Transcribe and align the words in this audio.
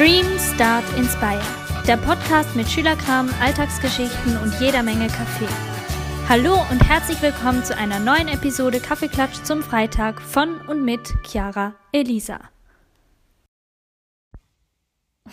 Dream, 0.00 0.24
Start, 0.38 0.84
Inspire. 0.96 1.42
Der 1.86 1.98
Podcast 1.98 2.56
mit 2.56 2.66
Schülerkram, 2.66 3.28
Alltagsgeschichten 3.42 4.38
und 4.38 4.58
jeder 4.58 4.82
Menge 4.82 5.08
Kaffee. 5.08 5.46
Hallo 6.26 6.54
und 6.70 6.80
herzlich 6.88 7.20
willkommen 7.20 7.62
zu 7.64 7.76
einer 7.76 7.98
neuen 7.98 8.28
Episode 8.28 8.80
Kaffeeklatsch 8.80 9.44
zum 9.44 9.62
Freitag 9.62 10.22
von 10.22 10.58
und 10.68 10.86
mit 10.86 11.12
Chiara 11.26 11.74
Elisa. 11.92 12.40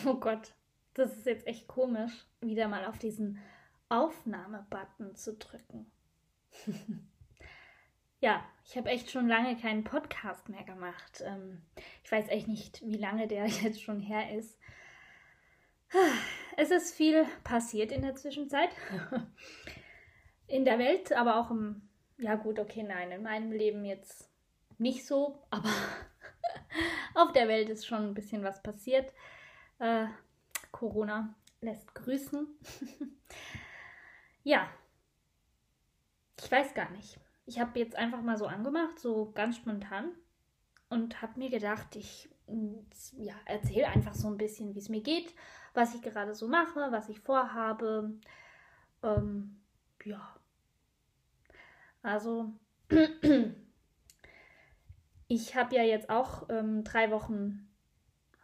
Oh 0.05 0.15
Gott, 0.15 0.53
das 0.95 1.15
ist 1.15 1.25
jetzt 1.25 1.47
echt 1.47 1.69
komisch, 1.69 2.11
wieder 2.41 2.67
mal 2.67 2.83
auf 2.87 2.97
diesen 2.97 3.39
Aufnahme-Button 3.87 5.15
zu 5.15 5.37
drücken. 5.37 5.89
ja, 8.19 8.43
ich 8.65 8.75
habe 8.75 8.89
echt 8.89 9.11
schon 9.11 9.27
lange 9.27 9.55
keinen 9.57 9.83
Podcast 9.83 10.49
mehr 10.49 10.63
gemacht. 10.63 11.21
Ähm, 11.23 11.61
ich 12.03 12.11
weiß 12.11 12.27
echt 12.29 12.47
nicht, 12.47 12.81
wie 12.85 12.97
lange 12.97 13.27
der 13.27 13.45
jetzt 13.63 13.81
schon 13.81 13.99
her 13.99 14.35
ist. 14.37 14.59
Es 16.57 16.71
ist 16.71 16.93
viel 16.93 17.25
passiert 17.43 17.91
in 17.91 18.01
der 18.01 18.15
Zwischenzeit. 18.15 18.69
In 20.49 20.63
der 20.63 20.79
Welt, 20.79 21.11
aber 21.11 21.41
auch 21.41 21.51
im, 21.51 21.89
ja 22.17 22.35
gut, 22.35 22.57
okay, 22.57 22.81
nein, 22.81 23.11
in 23.11 23.21
meinem 23.21 23.51
Leben 23.51 23.83
jetzt 23.83 24.29
nicht 24.77 25.05
so, 25.05 25.45
aber 25.49 25.67
auf 27.15 27.33
der 27.33 27.49
Welt 27.49 27.67
ist 27.67 27.85
schon 27.85 28.07
ein 28.07 28.13
bisschen 28.13 28.45
was 28.45 28.63
passiert. 28.63 29.11
Äh, 29.79 30.05
Corona 30.71 31.35
lässt 31.59 31.93
grüßen. 31.93 32.47
ja, 34.43 34.69
ich 36.39 36.49
weiß 36.49 36.73
gar 36.73 36.91
nicht 36.91 37.19
ich 37.47 37.59
habe 37.59 37.79
jetzt 37.79 37.95
einfach 37.95 38.21
mal 38.21 38.37
so 38.37 38.45
angemacht, 38.45 38.99
so 38.99 39.31
ganz 39.33 39.55
spontan 39.55 40.11
und 40.89 41.21
habe 41.21 41.39
mir 41.39 41.49
gedacht, 41.49 41.95
ich 41.95 42.29
ja, 43.17 43.33
erzähle 43.45 43.87
einfach 43.87 44.13
so 44.13 44.27
ein 44.27 44.37
bisschen, 44.37 44.75
wie 44.75 44.79
es 44.79 44.89
mir 44.89 45.01
geht, 45.01 45.33
was 45.73 45.95
ich 45.95 46.01
gerade 46.01 46.35
so 46.35 46.47
mache, 46.47 46.91
was 46.91 47.09
ich 47.09 47.19
vorhabe. 47.21 48.11
Ähm, 49.01 49.61
ja. 50.03 50.35
Also, 52.01 52.51
ich 55.27 55.55
habe 55.55 55.75
ja 55.75 55.83
jetzt 55.83 56.09
auch 56.09 56.49
ähm, 56.49 56.83
drei 56.83 57.11
Wochen 57.11 57.69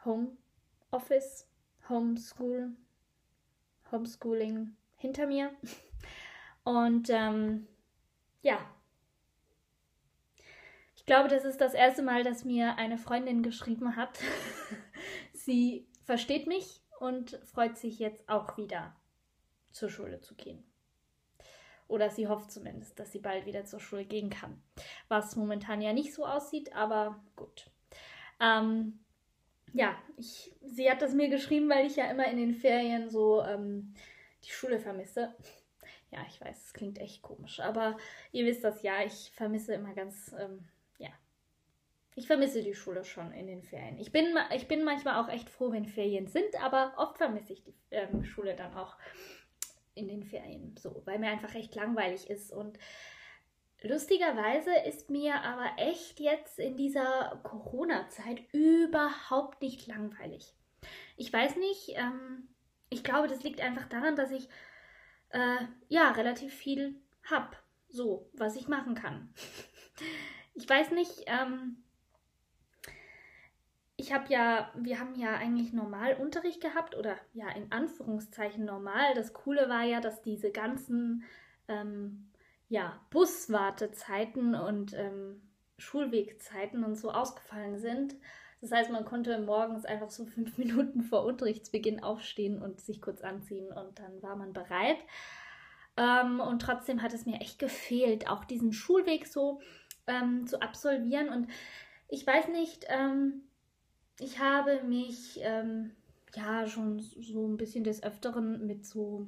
Homeoffice, 0.05 1.47
Homeschool, 1.89 2.71
Homeschooling 3.91 4.75
hinter 4.95 5.27
mir. 5.27 5.51
Und 6.63 7.09
ähm, 7.09 7.67
ja, 8.41 8.59
ich 11.03 11.07
glaube, 11.07 11.27
das 11.27 11.43
ist 11.43 11.59
das 11.59 11.73
erste 11.73 12.01
Mal, 12.01 12.23
dass 12.23 12.45
mir 12.45 12.77
eine 12.77 12.97
Freundin 12.97 13.43
geschrieben 13.43 13.97
hat. 13.97 14.19
sie 15.33 15.85
versteht 16.05 16.47
mich 16.47 16.79
und 16.97 17.41
freut 17.43 17.77
sich 17.77 17.99
jetzt 17.99 18.29
auch 18.29 18.55
wieder 18.55 18.95
zur 19.73 19.89
Schule 19.89 20.21
zu 20.21 20.33
gehen. 20.35 20.63
Oder 21.89 22.09
sie 22.09 22.29
hofft 22.29 22.53
zumindest, 22.53 22.97
dass 23.01 23.11
sie 23.11 23.19
bald 23.19 23.45
wieder 23.45 23.65
zur 23.65 23.81
Schule 23.81 24.05
gehen 24.05 24.29
kann. 24.29 24.63
Was 25.09 25.35
momentan 25.35 25.81
ja 25.81 25.91
nicht 25.91 26.13
so 26.13 26.25
aussieht, 26.25 26.73
aber 26.73 27.21
gut. 27.35 27.69
Ähm, 28.39 29.03
ja, 29.73 29.97
ich, 30.15 30.55
sie 30.61 30.89
hat 30.89 31.01
das 31.01 31.13
mir 31.13 31.27
geschrieben, 31.27 31.69
weil 31.69 31.85
ich 31.85 31.97
ja 31.97 32.09
immer 32.09 32.27
in 32.27 32.37
den 32.37 32.53
Ferien 32.53 33.09
so 33.09 33.43
ähm, 33.43 33.93
die 34.45 34.51
Schule 34.51 34.79
vermisse. 34.79 35.35
Ja, 36.11 36.19
ich 36.29 36.39
weiß, 36.39 36.67
es 36.67 36.73
klingt 36.73 36.97
echt 36.97 37.21
komisch, 37.21 37.59
aber 37.59 37.97
ihr 38.31 38.45
wisst 38.45 38.63
das 38.63 38.83
ja, 38.83 39.03
ich 39.03 39.31
vermisse 39.33 39.73
immer 39.73 39.93
ganz 39.93 40.33
ähm, 40.39 40.69
ich 42.15 42.27
vermisse 42.27 42.61
die 42.61 42.75
Schule 42.75 43.03
schon 43.03 43.31
in 43.31 43.47
den 43.47 43.63
Ferien. 43.63 43.97
Ich 43.99 44.11
bin, 44.11 44.37
ich 44.55 44.67
bin 44.67 44.83
manchmal 44.83 45.23
auch 45.23 45.29
echt 45.29 45.49
froh, 45.49 45.71
wenn 45.71 45.85
Ferien 45.85 46.27
sind, 46.27 46.61
aber 46.61 46.93
oft 46.97 47.17
vermisse 47.17 47.53
ich 47.53 47.63
die 47.63 47.75
ähm, 47.91 48.23
Schule 48.23 48.55
dann 48.55 48.73
auch 48.75 48.97
in 49.95 50.07
den 50.07 50.23
Ferien 50.23 50.75
so, 50.77 51.01
weil 51.05 51.19
mir 51.19 51.29
einfach 51.29 51.53
echt 51.55 51.75
langweilig 51.75 52.29
ist. 52.29 52.51
Und 52.51 52.77
lustigerweise 53.81 54.71
ist 54.87 55.09
mir 55.09 55.41
aber 55.41 55.71
echt 55.77 56.19
jetzt 56.19 56.59
in 56.59 56.77
dieser 56.77 57.39
Corona-Zeit 57.43 58.41
überhaupt 58.53 59.61
nicht 59.61 59.87
langweilig. 59.87 60.53
Ich 61.17 61.31
weiß 61.31 61.55
nicht, 61.57 61.89
ähm, 61.95 62.49
ich 62.89 63.03
glaube, 63.03 63.27
das 63.27 63.43
liegt 63.43 63.61
einfach 63.61 63.87
daran, 63.87 64.15
dass 64.15 64.31
ich 64.31 64.47
äh, 65.29 65.65
ja 65.87 66.11
relativ 66.11 66.53
viel 66.53 66.95
habe, 67.23 67.55
so, 67.89 68.29
was 68.33 68.55
ich 68.55 68.67
machen 68.67 68.95
kann. 68.95 69.33
ich 70.53 70.67
weiß 70.67 70.91
nicht, 70.91 71.23
ähm, 71.27 71.82
ich 73.95 74.11
habe 74.11 74.25
ja, 74.29 74.71
wir 74.75 74.99
haben 74.99 75.15
ja 75.15 75.35
eigentlich 75.35 75.71
normal 75.71 76.15
Unterricht 76.15 76.61
gehabt 76.61 76.95
oder 76.97 77.15
ja 77.33 77.49
in 77.49 77.71
Anführungszeichen 77.71 78.65
normal. 78.65 79.13
Das 79.13 79.33
Coole 79.33 79.69
war 79.69 79.83
ja, 79.83 80.01
dass 80.01 80.21
diese 80.21 80.51
ganzen 80.51 81.23
ähm, 81.67 82.31
ja, 82.69 82.99
Buswartezeiten 83.11 84.55
und 84.55 84.93
ähm, 84.93 85.41
Schulwegzeiten 85.77 86.83
und 86.83 86.95
so 86.95 87.11
ausgefallen 87.11 87.77
sind. 87.77 88.15
Das 88.61 88.71
heißt, 88.71 88.89
man 88.91 89.05
konnte 89.05 89.37
morgens 89.39 89.85
einfach 89.85 90.09
so 90.09 90.25
fünf 90.25 90.57
Minuten 90.57 91.03
vor 91.03 91.25
Unterrichtsbeginn 91.25 92.01
aufstehen 92.01 92.61
und 92.61 92.81
sich 92.81 93.01
kurz 93.01 93.21
anziehen 93.21 93.71
und 93.71 93.99
dann 93.99 94.21
war 94.23 94.35
man 94.35 94.53
bereit. 94.53 94.97
Ähm, 95.97 96.39
und 96.39 96.61
trotzdem 96.63 97.03
hat 97.03 97.13
es 97.13 97.27
mir 97.27 97.41
echt 97.41 97.59
gefehlt, 97.59 98.27
auch 98.27 98.43
diesen 98.43 98.73
Schulweg 98.73 99.27
so 99.27 99.61
ähm, 100.07 100.47
zu 100.47 100.61
absolvieren. 100.61 101.29
Und 101.29 101.47
ich 102.07 102.25
weiß 102.25 102.47
nicht, 102.47 102.85
ähm, 102.89 103.43
ich 104.19 104.39
habe 104.39 104.83
mich 104.83 105.39
ähm, 105.41 105.91
ja 106.35 106.67
schon 106.67 106.99
so 106.99 107.47
ein 107.47 107.57
bisschen 107.57 107.83
des 107.83 108.03
Öfteren 108.03 108.65
mit 108.65 108.85
so 108.85 109.27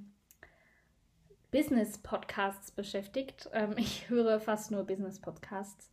Business-Podcasts 1.52 2.72
beschäftigt. 2.72 3.50
Ähm, 3.54 3.74
ich 3.78 4.10
höre 4.10 4.40
fast 4.40 4.72
nur 4.72 4.84
Business-Podcasts. 4.84 5.90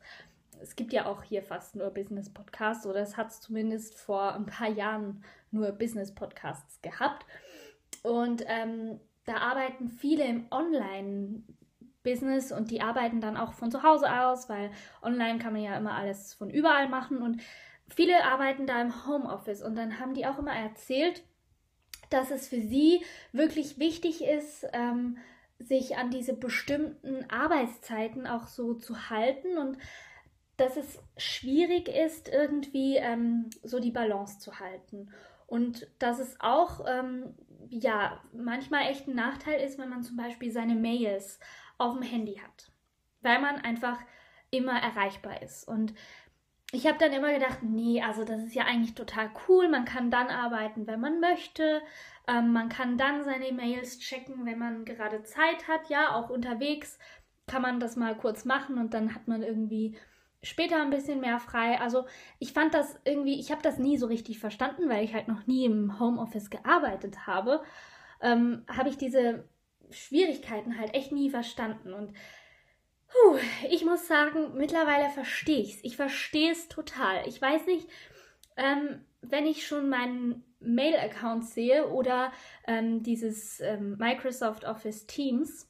Es 0.61 0.77
gibt 0.77 0.93
ja 0.93 1.07
auch 1.07 1.23
hier 1.23 1.43
fast 1.43 1.75
nur 1.75 1.91
Business-Podcasts 1.91 2.87
oder 2.87 3.01
es 3.01 3.17
hat 3.17 3.31
es 3.31 3.41
zumindest 3.41 3.99
vor 3.99 4.35
ein 4.35 4.47
paar 4.47 4.69
Jahren 4.69 5.25
nur 5.51 5.73
Business-Podcasts 5.73 6.81
gehabt. 6.83 7.27
Und 8.03 8.45
ähm, 8.47 9.01
da 9.25 9.37
arbeiten 9.37 9.89
viele 9.89 10.25
im 10.25 10.47
Online- 10.51 11.43
Business 12.03 12.51
und 12.51 12.71
die 12.71 12.83
arbeiten 12.83 13.21
dann 13.21 13.37
auch 13.37 13.53
von 13.53 13.71
zu 13.71 13.83
Hause 13.83 14.13
aus, 14.13 14.49
weil 14.49 14.71
online 15.03 15.39
kann 15.39 15.53
man 15.53 15.63
ja 15.63 15.77
immer 15.77 15.95
alles 15.95 16.35
von 16.35 16.51
überall 16.51 16.89
machen 16.89 17.23
und 17.23 17.41
viele 17.95 18.25
arbeiten 18.25 18.67
da 18.67 18.81
im 18.81 19.07
Homeoffice 19.07 19.63
und 19.63 19.77
dann 19.77 19.99
haben 19.99 20.15
die 20.15 20.27
auch 20.27 20.39
immer 20.39 20.55
erzählt, 20.55 21.23
dass 22.11 22.31
es 22.31 22.49
für 22.49 22.61
sie 22.61 23.05
wirklich 23.33 23.79
wichtig 23.79 24.23
ist, 24.25 24.67
ähm, 24.73 25.19
sich 25.59 25.97
an 25.97 26.11
diese 26.11 26.35
bestimmten 26.35 27.29
Arbeitszeiten 27.31 28.27
auch 28.27 28.47
so 28.47 28.75
zu 28.75 29.11
halten 29.11 29.59
und 29.59 29.79
dass 30.57 30.77
es 30.77 30.99
schwierig 31.17 31.89
ist, 31.89 32.29
irgendwie 32.29 32.97
ähm, 32.97 33.49
so 33.63 33.81
die 33.81 33.91
Balance 33.91 34.39
zu 34.39 34.59
halten. 34.59 35.11
Und 35.47 35.87
dass 35.99 36.19
es 36.19 36.37
auch 36.41 36.85
ähm, 36.87 37.35
ja 37.69 38.21
manchmal 38.33 38.91
echt 38.91 39.09
ein 39.09 39.15
Nachteil 39.15 39.61
ist, 39.61 39.79
wenn 39.79 39.89
man 39.89 40.03
zum 40.03 40.17
Beispiel 40.17 40.51
seine 40.51 40.75
Mails 40.75 41.41
auf 41.79 41.95
dem 41.95 42.03
Handy 42.03 42.37
hat, 42.37 42.71
weil 43.23 43.41
man 43.41 43.57
einfach 43.57 43.99
immer 44.51 44.79
erreichbar 44.81 45.43
ist. 45.43 45.67
Und 45.67 45.95
ich 46.75 46.87
habe 46.87 46.99
dann 46.99 47.13
immer 47.13 47.33
gedacht, 47.33 47.63
nee, 47.63 48.03
also 48.03 48.25
das 48.25 48.43
ist 48.43 48.55
ja 48.55 48.65
eigentlich 48.65 48.95
total 48.95 49.31
cool. 49.47 49.69
Man 49.69 49.85
kann 49.85 50.11
dann 50.11 50.29
arbeiten, 50.29 50.87
wenn 50.87 51.01
man 51.01 51.21
möchte. 51.21 51.83
Ähm, 52.27 52.53
man 52.53 52.71
kann 52.71 52.97
dann 52.97 53.25
seine 53.25 53.53
Mails 53.53 53.99
checken, 53.99 54.47
wenn 54.47 54.59
man 54.59 54.87
gerade 54.87 55.23
Zeit 55.23 55.69
hat. 55.69 55.91
Ja, 55.91 56.15
auch 56.15 56.31
unterwegs 56.31 56.99
kann 57.47 57.61
man 57.61 57.79
das 57.79 57.97
mal 57.97 58.17
kurz 58.17 58.47
machen 58.47 58.79
und 58.79 58.95
dann 58.95 59.15
hat 59.15 59.29
man 59.29 59.43
irgendwie 59.43 59.99
später 60.43 60.81
ein 60.81 60.89
bisschen 60.89 61.21
mehr 61.21 61.39
frei. 61.39 61.79
Also 61.79 62.07
ich 62.39 62.55
fand 62.55 62.73
das 62.73 62.99
irgendwie, 63.05 63.39
ich 63.39 63.53
habe 63.53 63.61
das 63.63 63.79
nie 63.79 63.99
so 63.99 64.07
richtig 64.07 64.39
verstanden, 64.39 64.89
weil 64.89 65.05
ich 65.05 65.13
halt 65.13 65.29
noch 65.29 65.47
nie 65.47 65.67
im 65.67 66.01
Homeoffice 66.01 66.49
gearbeitet 66.49 67.27
habe. 67.27 67.63
Ähm, 68.23 68.65
habe 68.67 68.89
ich 68.89 68.97
diese 68.97 69.47
Schwierigkeiten 69.91 70.79
halt 70.79 70.95
echt 70.95 71.13
nie 71.13 71.29
verstanden 71.29 71.93
und 71.93 72.15
Puh, 73.13 73.39
ich 73.69 73.85
muss 73.85 74.07
sagen, 74.07 74.57
mittlerweile 74.57 75.11
verstehe 75.11 75.61
ich 75.61 75.77
es. 75.77 75.85
Ich 75.85 75.97
verstehe 75.97 76.53
es 76.53 76.69
total. 76.69 77.27
Ich 77.29 77.41
weiß 77.41 77.67
nicht, 77.67 77.89
ähm, 78.57 79.05
wenn 79.21 79.47
ich 79.47 79.67
schon 79.67 79.89
meinen 79.89 80.45
Mail-Account 80.61 81.45
sehe 81.47 81.89
oder 81.89 82.33
ähm, 82.67 83.03
dieses 83.03 83.61
ähm, 83.61 83.97
Microsoft 83.99 84.65
Office 84.65 85.07
Teams, 85.07 85.69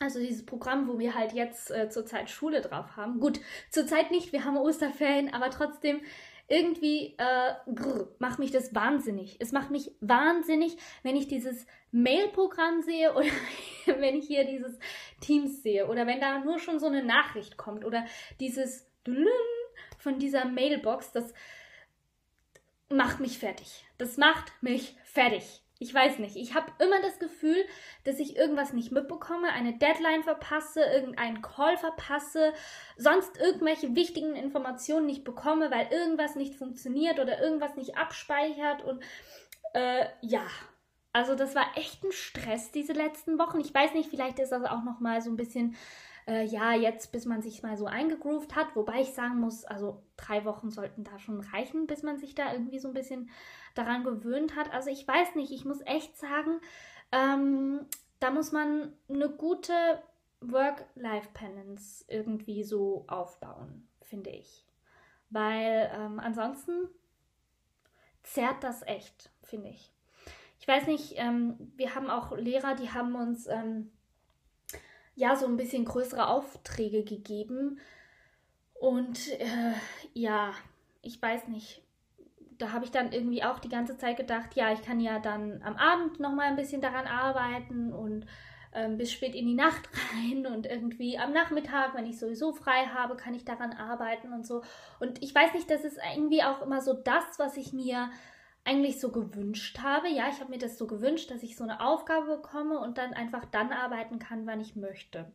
also 0.00 0.18
dieses 0.18 0.44
Programm, 0.44 0.88
wo 0.88 0.98
wir 0.98 1.14
halt 1.14 1.32
jetzt 1.32 1.70
äh, 1.70 1.88
zurzeit 1.88 2.30
Schule 2.30 2.60
drauf 2.60 2.96
haben. 2.96 3.20
Gut, 3.20 3.40
zurzeit 3.70 4.10
nicht, 4.10 4.32
wir 4.32 4.44
haben 4.44 4.56
Osterferien, 4.56 5.32
aber 5.32 5.50
trotzdem 5.50 6.00
irgendwie 6.48 7.14
äh, 7.16 7.54
grr, 7.74 8.08
macht 8.18 8.38
mich 8.38 8.50
das 8.50 8.74
wahnsinnig. 8.74 9.36
Es 9.40 9.52
macht 9.52 9.70
mich 9.70 9.92
wahnsinnig, 10.00 10.76
wenn 11.02 11.16
ich 11.16 11.26
dieses 11.26 11.66
Mail-Programm 11.90 12.82
sehe 12.82 13.14
oder 13.14 13.26
wenn 13.86 14.16
ich 14.16 14.26
hier 14.26 14.44
dieses 14.44 14.78
Teams 15.20 15.62
sehe 15.62 15.86
oder 15.88 16.06
wenn 16.06 16.20
da 16.20 16.38
nur 16.40 16.58
schon 16.58 16.78
so 16.78 16.86
eine 16.86 17.02
Nachricht 17.02 17.56
kommt 17.56 17.84
oder 17.84 18.04
dieses 18.40 18.86
von 19.98 20.18
dieser 20.18 20.44
Mailbox, 20.44 21.12
das 21.12 21.32
macht 22.88 23.20
mich 23.20 23.38
fertig. 23.38 23.84
Das 23.98 24.16
macht 24.16 24.52
mich 24.62 24.96
fertig. 25.04 25.63
Ich 25.84 25.92
weiß 25.92 26.18
nicht. 26.18 26.34
Ich 26.36 26.54
habe 26.54 26.72
immer 26.78 27.02
das 27.02 27.18
Gefühl, 27.18 27.62
dass 28.04 28.18
ich 28.18 28.36
irgendwas 28.36 28.72
nicht 28.72 28.90
mitbekomme, 28.90 29.52
eine 29.52 29.74
Deadline 29.74 30.22
verpasse, 30.22 30.80
irgendeinen 30.82 31.42
Call 31.42 31.76
verpasse, 31.76 32.54
sonst 32.96 33.38
irgendwelche 33.38 33.94
wichtigen 33.94 34.34
Informationen 34.34 35.04
nicht 35.04 35.24
bekomme, 35.24 35.70
weil 35.70 35.88
irgendwas 35.92 36.36
nicht 36.36 36.54
funktioniert 36.54 37.20
oder 37.20 37.38
irgendwas 37.38 37.76
nicht 37.76 37.98
abspeichert. 37.98 38.82
Und 38.82 39.02
äh, 39.74 40.06
ja, 40.22 40.46
also 41.12 41.34
das 41.34 41.54
war 41.54 41.66
echt 41.76 42.02
ein 42.02 42.12
Stress 42.12 42.70
diese 42.70 42.94
letzten 42.94 43.38
Wochen. 43.38 43.60
Ich 43.60 43.74
weiß 43.74 43.92
nicht, 43.92 44.08
vielleicht 44.08 44.38
ist 44.38 44.52
das 44.52 44.64
auch 44.64 44.84
noch 44.84 45.00
mal 45.00 45.20
so 45.20 45.28
ein 45.28 45.36
bisschen 45.36 45.76
äh, 46.26 46.44
ja, 46.44 46.72
jetzt, 46.72 47.12
bis 47.12 47.26
man 47.26 47.42
sich 47.42 47.62
mal 47.62 47.76
so 47.76 47.86
eingegroovt 47.86 48.54
hat. 48.54 48.74
Wobei 48.74 49.00
ich 49.00 49.12
sagen 49.12 49.40
muss, 49.40 49.64
also 49.64 50.02
drei 50.16 50.44
Wochen 50.44 50.70
sollten 50.70 51.04
da 51.04 51.18
schon 51.18 51.40
reichen, 51.40 51.86
bis 51.86 52.02
man 52.02 52.18
sich 52.18 52.34
da 52.34 52.52
irgendwie 52.52 52.78
so 52.78 52.88
ein 52.88 52.94
bisschen 52.94 53.30
daran 53.74 54.04
gewöhnt 54.04 54.56
hat. 54.56 54.72
Also 54.72 54.90
ich 54.90 55.06
weiß 55.06 55.34
nicht, 55.34 55.52
ich 55.52 55.64
muss 55.64 55.80
echt 55.82 56.16
sagen, 56.16 56.60
ähm, 57.12 57.86
da 58.20 58.30
muss 58.30 58.52
man 58.52 58.92
eine 59.08 59.28
gute 59.28 59.72
Work-Life-Balance 60.40 62.04
irgendwie 62.08 62.64
so 62.64 63.04
aufbauen, 63.08 63.88
finde 64.00 64.30
ich. 64.30 64.64
Weil 65.30 65.90
ähm, 65.94 66.20
ansonsten 66.20 66.88
zerrt 68.22 68.62
das 68.62 68.82
echt, 68.82 69.30
finde 69.42 69.68
ich. 69.68 69.92
Ich 70.58 70.68
weiß 70.68 70.86
nicht, 70.86 71.14
ähm, 71.16 71.72
wir 71.76 71.94
haben 71.94 72.08
auch 72.08 72.36
Lehrer, 72.36 72.74
die 72.74 72.90
haben 72.90 73.14
uns 73.14 73.46
ähm, 73.46 73.90
ja 75.14 75.36
so 75.36 75.46
ein 75.46 75.56
bisschen 75.56 75.84
größere 75.84 76.28
Aufträge 76.28 77.04
gegeben. 77.04 77.78
Und 78.74 79.30
äh, 79.40 79.72
ja, 80.12 80.52
ich 81.02 81.20
weiß 81.20 81.48
nicht. 81.48 81.82
Da 82.58 82.72
habe 82.72 82.84
ich 82.84 82.92
dann 82.92 83.12
irgendwie 83.12 83.42
auch 83.42 83.58
die 83.58 83.68
ganze 83.68 83.96
Zeit 83.96 84.16
gedacht, 84.16 84.54
ja, 84.54 84.72
ich 84.72 84.82
kann 84.82 85.00
ja 85.00 85.18
dann 85.18 85.60
am 85.62 85.76
Abend 85.76 86.20
noch 86.20 86.32
mal 86.32 86.46
ein 86.46 86.56
bisschen 86.56 86.80
daran 86.80 87.06
arbeiten 87.06 87.92
und 87.92 88.26
ähm, 88.74 88.96
bis 88.96 89.12
spät 89.12 89.34
in 89.34 89.46
die 89.46 89.54
Nacht 89.54 89.88
rein 90.14 90.46
und 90.46 90.66
irgendwie 90.66 91.18
am 91.18 91.32
Nachmittag, 91.32 91.94
wenn 91.94 92.06
ich 92.06 92.18
sowieso 92.18 92.52
frei 92.52 92.86
habe, 92.94 93.16
kann 93.16 93.34
ich 93.34 93.44
daran 93.44 93.72
arbeiten 93.72 94.32
und 94.32 94.46
so. 94.46 94.62
Und 95.00 95.22
ich 95.22 95.34
weiß 95.34 95.54
nicht, 95.54 95.70
das 95.70 95.84
ist 95.84 95.98
irgendwie 96.14 96.42
auch 96.42 96.62
immer 96.62 96.80
so 96.80 96.92
das, 96.92 97.38
was 97.38 97.56
ich 97.56 97.72
mir 97.72 98.10
eigentlich 98.64 99.00
so 99.00 99.12
gewünscht 99.12 99.78
habe. 99.80 100.08
Ja, 100.08 100.28
ich 100.28 100.40
habe 100.40 100.50
mir 100.50 100.58
das 100.58 100.78
so 100.78 100.86
gewünscht, 100.86 101.30
dass 101.30 101.42
ich 101.42 101.56
so 101.56 101.64
eine 101.64 101.80
Aufgabe 101.80 102.36
bekomme 102.36 102.78
und 102.78 102.98
dann 102.98 103.12
einfach 103.12 103.44
dann 103.44 103.72
arbeiten 103.72 104.18
kann, 104.18 104.46
wann 104.46 104.60
ich 104.60 104.74
möchte. 104.76 105.30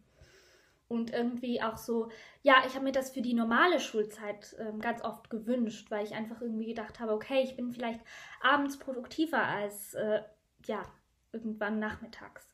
Und 0.87 1.13
irgendwie 1.13 1.61
auch 1.61 1.77
so, 1.77 2.09
ja, 2.41 2.63
ich 2.65 2.73
habe 2.73 2.83
mir 2.83 2.91
das 2.91 3.11
für 3.11 3.21
die 3.21 3.35
normale 3.35 3.79
Schulzeit 3.79 4.55
äh, 4.57 4.75
ganz 4.79 5.03
oft 5.03 5.29
gewünscht, 5.29 5.91
weil 5.91 6.03
ich 6.03 6.15
einfach 6.15 6.41
irgendwie 6.41 6.65
gedacht 6.65 6.99
habe, 6.99 7.13
okay, 7.13 7.43
ich 7.43 7.55
bin 7.55 7.71
vielleicht 7.71 8.01
abends 8.41 8.79
produktiver 8.79 9.43
als, 9.43 9.93
äh, 9.93 10.23
ja, 10.65 10.83
irgendwann 11.31 11.77
nachmittags. 11.77 12.51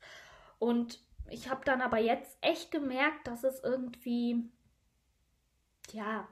Und 0.59 0.99
ich 1.29 1.49
habe 1.49 1.63
dann 1.63 1.81
aber 1.81 1.99
jetzt 1.99 2.37
echt 2.41 2.71
gemerkt, 2.71 3.25
dass 3.25 3.45
es 3.45 3.63
irgendwie, 3.63 4.49
ja, 5.93 6.27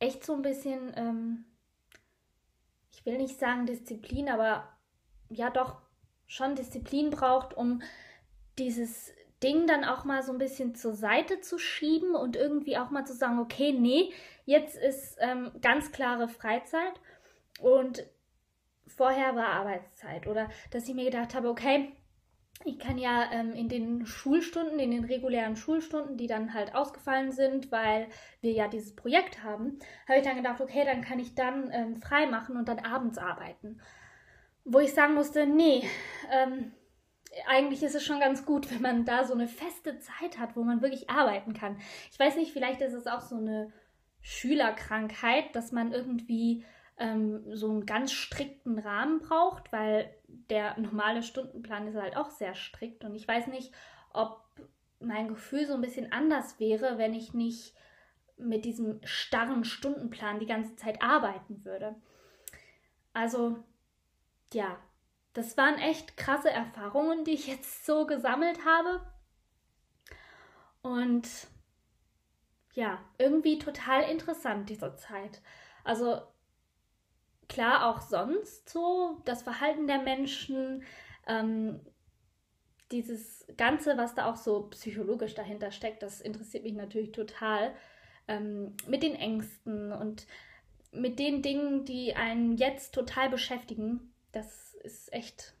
echt 0.00 0.24
so 0.24 0.34
ein 0.34 0.42
bisschen 0.42 0.92
ähm, 0.96 1.44
ich 3.00 3.06
will 3.06 3.18
nicht 3.18 3.38
sagen 3.38 3.66
Disziplin, 3.66 4.28
aber 4.28 4.68
ja 5.28 5.50
doch 5.50 5.80
schon 6.26 6.54
Disziplin 6.54 7.10
braucht, 7.10 7.54
um 7.54 7.82
dieses 8.58 9.12
Ding 9.42 9.66
dann 9.66 9.84
auch 9.84 10.04
mal 10.04 10.22
so 10.22 10.32
ein 10.32 10.38
bisschen 10.38 10.74
zur 10.74 10.92
Seite 10.94 11.40
zu 11.40 11.58
schieben 11.58 12.14
und 12.14 12.36
irgendwie 12.36 12.76
auch 12.76 12.90
mal 12.90 13.06
zu 13.06 13.14
sagen, 13.14 13.38
okay, 13.38 13.72
nee, 13.72 14.12
jetzt 14.44 14.76
ist 14.76 15.16
ähm, 15.20 15.50
ganz 15.62 15.92
klare 15.92 16.28
Freizeit 16.28 17.00
und 17.60 18.04
vorher 18.86 19.34
war 19.34 19.46
Arbeitszeit. 19.46 20.26
Oder 20.26 20.50
dass 20.70 20.88
ich 20.88 20.94
mir 20.94 21.04
gedacht 21.04 21.34
habe, 21.34 21.48
okay, 21.48 21.92
ich 22.64 22.78
kann 22.78 22.98
ja 22.98 23.30
ähm, 23.32 23.52
in 23.52 23.68
den 23.68 24.06
Schulstunden, 24.06 24.78
in 24.78 24.90
den 24.90 25.04
regulären 25.04 25.56
Schulstunden, 25.56 26.16
die 26.16 26.26
dann 26.26 26.52
halt 26.52 26.74
ausgefallen 26.74 27.32
sind, 27.32 27.72
weil 27.72 28.08
wir 28.42 28.52
ja 28.52 28.68
dieses 28.68 28.94
Projekt 28.94 29.42
haben, 29.42 29.78
habe 30.06 30.18
ich 30.18 30.24
dann 30.24 30.36
gedacht, 30.36 30.60
okay, 30.60 30.84
dann 30.84 31.00
kann 31.00 31.18
ich 31.18 31.34
dann 31.34 31.70
ähm, 31.72 31.96
frei 31.96 32.26
machen 32.26 32.56
und 32.56 32.68
dann 32.68 32.80
abends 32.80 33.16
arbeiten. 33.16 33.80
Wo 34.64 34.78
ich 34.78 34.92
sagen 34.92 35.14
musste, 35.14 35.46
nee, 35.46 35.88
ähm, 36.30 36.72
eigentlich 37.48 37.82
ist 37.82 37.94
es 37.94 38.04
schon 38.04 38.20
ganz 38.20 38.44
gut, 38.44 38.70
wenn 38.70 38.82
man 38.82 39.04
da 39.06 39.24
so 39.24 39.32
eine 39.32 39.48
feste 39.48 39.98
Zeit 39.98 40.38
hat, 40.38 40.54
wo 40.54 40.62
man 40.62 40.82
wirklich 40.82 41.08
arbeiten 41.08 41.54
kann. 41.54 41.78
Ich 42.12 42.18
weiß 42.18 42.36
nicht, 42.36 42.52
vielleicht 42.52 42.82
ist 42.82 42.92
es 42.92 43.06
auch 43.06 43.22
so 43.22 43.36
eine 43.36 43.72
Schülerkrankheit, 44.20 45.54
dass 45.54 45.72
man 45.72 45.92
irgendwie 45.92 46.64
ähm, 47.00 47.42
so 47.56 47.68
einen 47.68 47.86
ganz 47.86 48.12
strikten 48.12 48.78
Rahmen 48.78 49.20
braucht, 49.20 49.72
weil 49.72 50.14
der 50.28 50.78
normale 50.78 51.22
Stundenplan 51.22 51.88
ist 51.88 51.96
halt 51.96 52.16
auch 52.16 52.30
sehr 52.30 52.54
strikt 52.54 53.04
und 53.04 53.14
ich 53.14 53.26
weiß 53.26 53.48
nicht, 53.48 53.72
ob 54.12 54.44
mein 55.00 55.28
Gefühl 55.28 55.66
so 55.66 55.74
ein 55.74 55.80
bisschen 55.80 56.12
anders 56.12 56.60
wäre, 56.60 56.98
wenn 56.98 57.14
ich 57.14 57.32
nicht 57.32 57.74
mit 58.36 58.64
diesem 58.64 59.00
starren 59.04 59.64
Stundenplan 59.64 60.38
die 60.38 60.46
ganze 60.46 60.76
Zeit 60.76 61.02
arbeiten 61.02 61.64
würde. 61.64 61.96
Also 63.14 63.64
ja, 64.52 64.78
das 65.32 65.56
waren 65.56 65.78
echt 65.78 66.16
krasse 66.16 66.50
Erfahrungen, 66.50 67.24
die 67.24 67.32
ich 67.32 67.46
jetzt 67.46 67.86
so 67.86 68.06
gesammelt 68.06 68.64
habe. 68.64 69.00
Und 70.82 71.28
ja, 72.74 72.98
irgendwie 73.18 73.58
total 73.58 74.02
interessant 74.02 74.68
diese 74.68 74.96
Zeit. 74.96 75.40
Also 75.84 76.20
klar 77.50 77.86
auch 77.90 78.00
sonst 78.00 78.70
so, 78.70 79.20
das 79.26 79.42
Verhalten 79.42 79.86
der 79.86 80.00
Menschen, 80.00 80.84
ähm, 81.26 81.80
dieses 82.90 83.46
Ganze, 83.56 83.96
was 83.98 84.14
da 84.14 84.30
auch 84.30 84.36
so 84.36 84.68
psychologisch 84.70 85.34
dahinter 85.34 85.70
steckt, 85.70 86.02
das 86.02 86.20
interessiert 86.20 86.64
mich 86.64 86.74
natürlich 86.74 87.12
total. 87.12 87.74
Ähm, 88.28 88.76
mit 88.86 89.02
den 89.02 89.16
Ängsten 89.16 89.92
und 89.92 90.26
mit 90.92 91.18
den 91.18 91.42
Dingen, 91.42 91.84
die 91.84 92.14
einen 92.14 92.56
jetzt 92.56 92.94
total 92.94 93.28
beschäftigen. 93.28 94.12
Das 94.32 94.74
ist 94.74 95.12
echt 95.12 95.54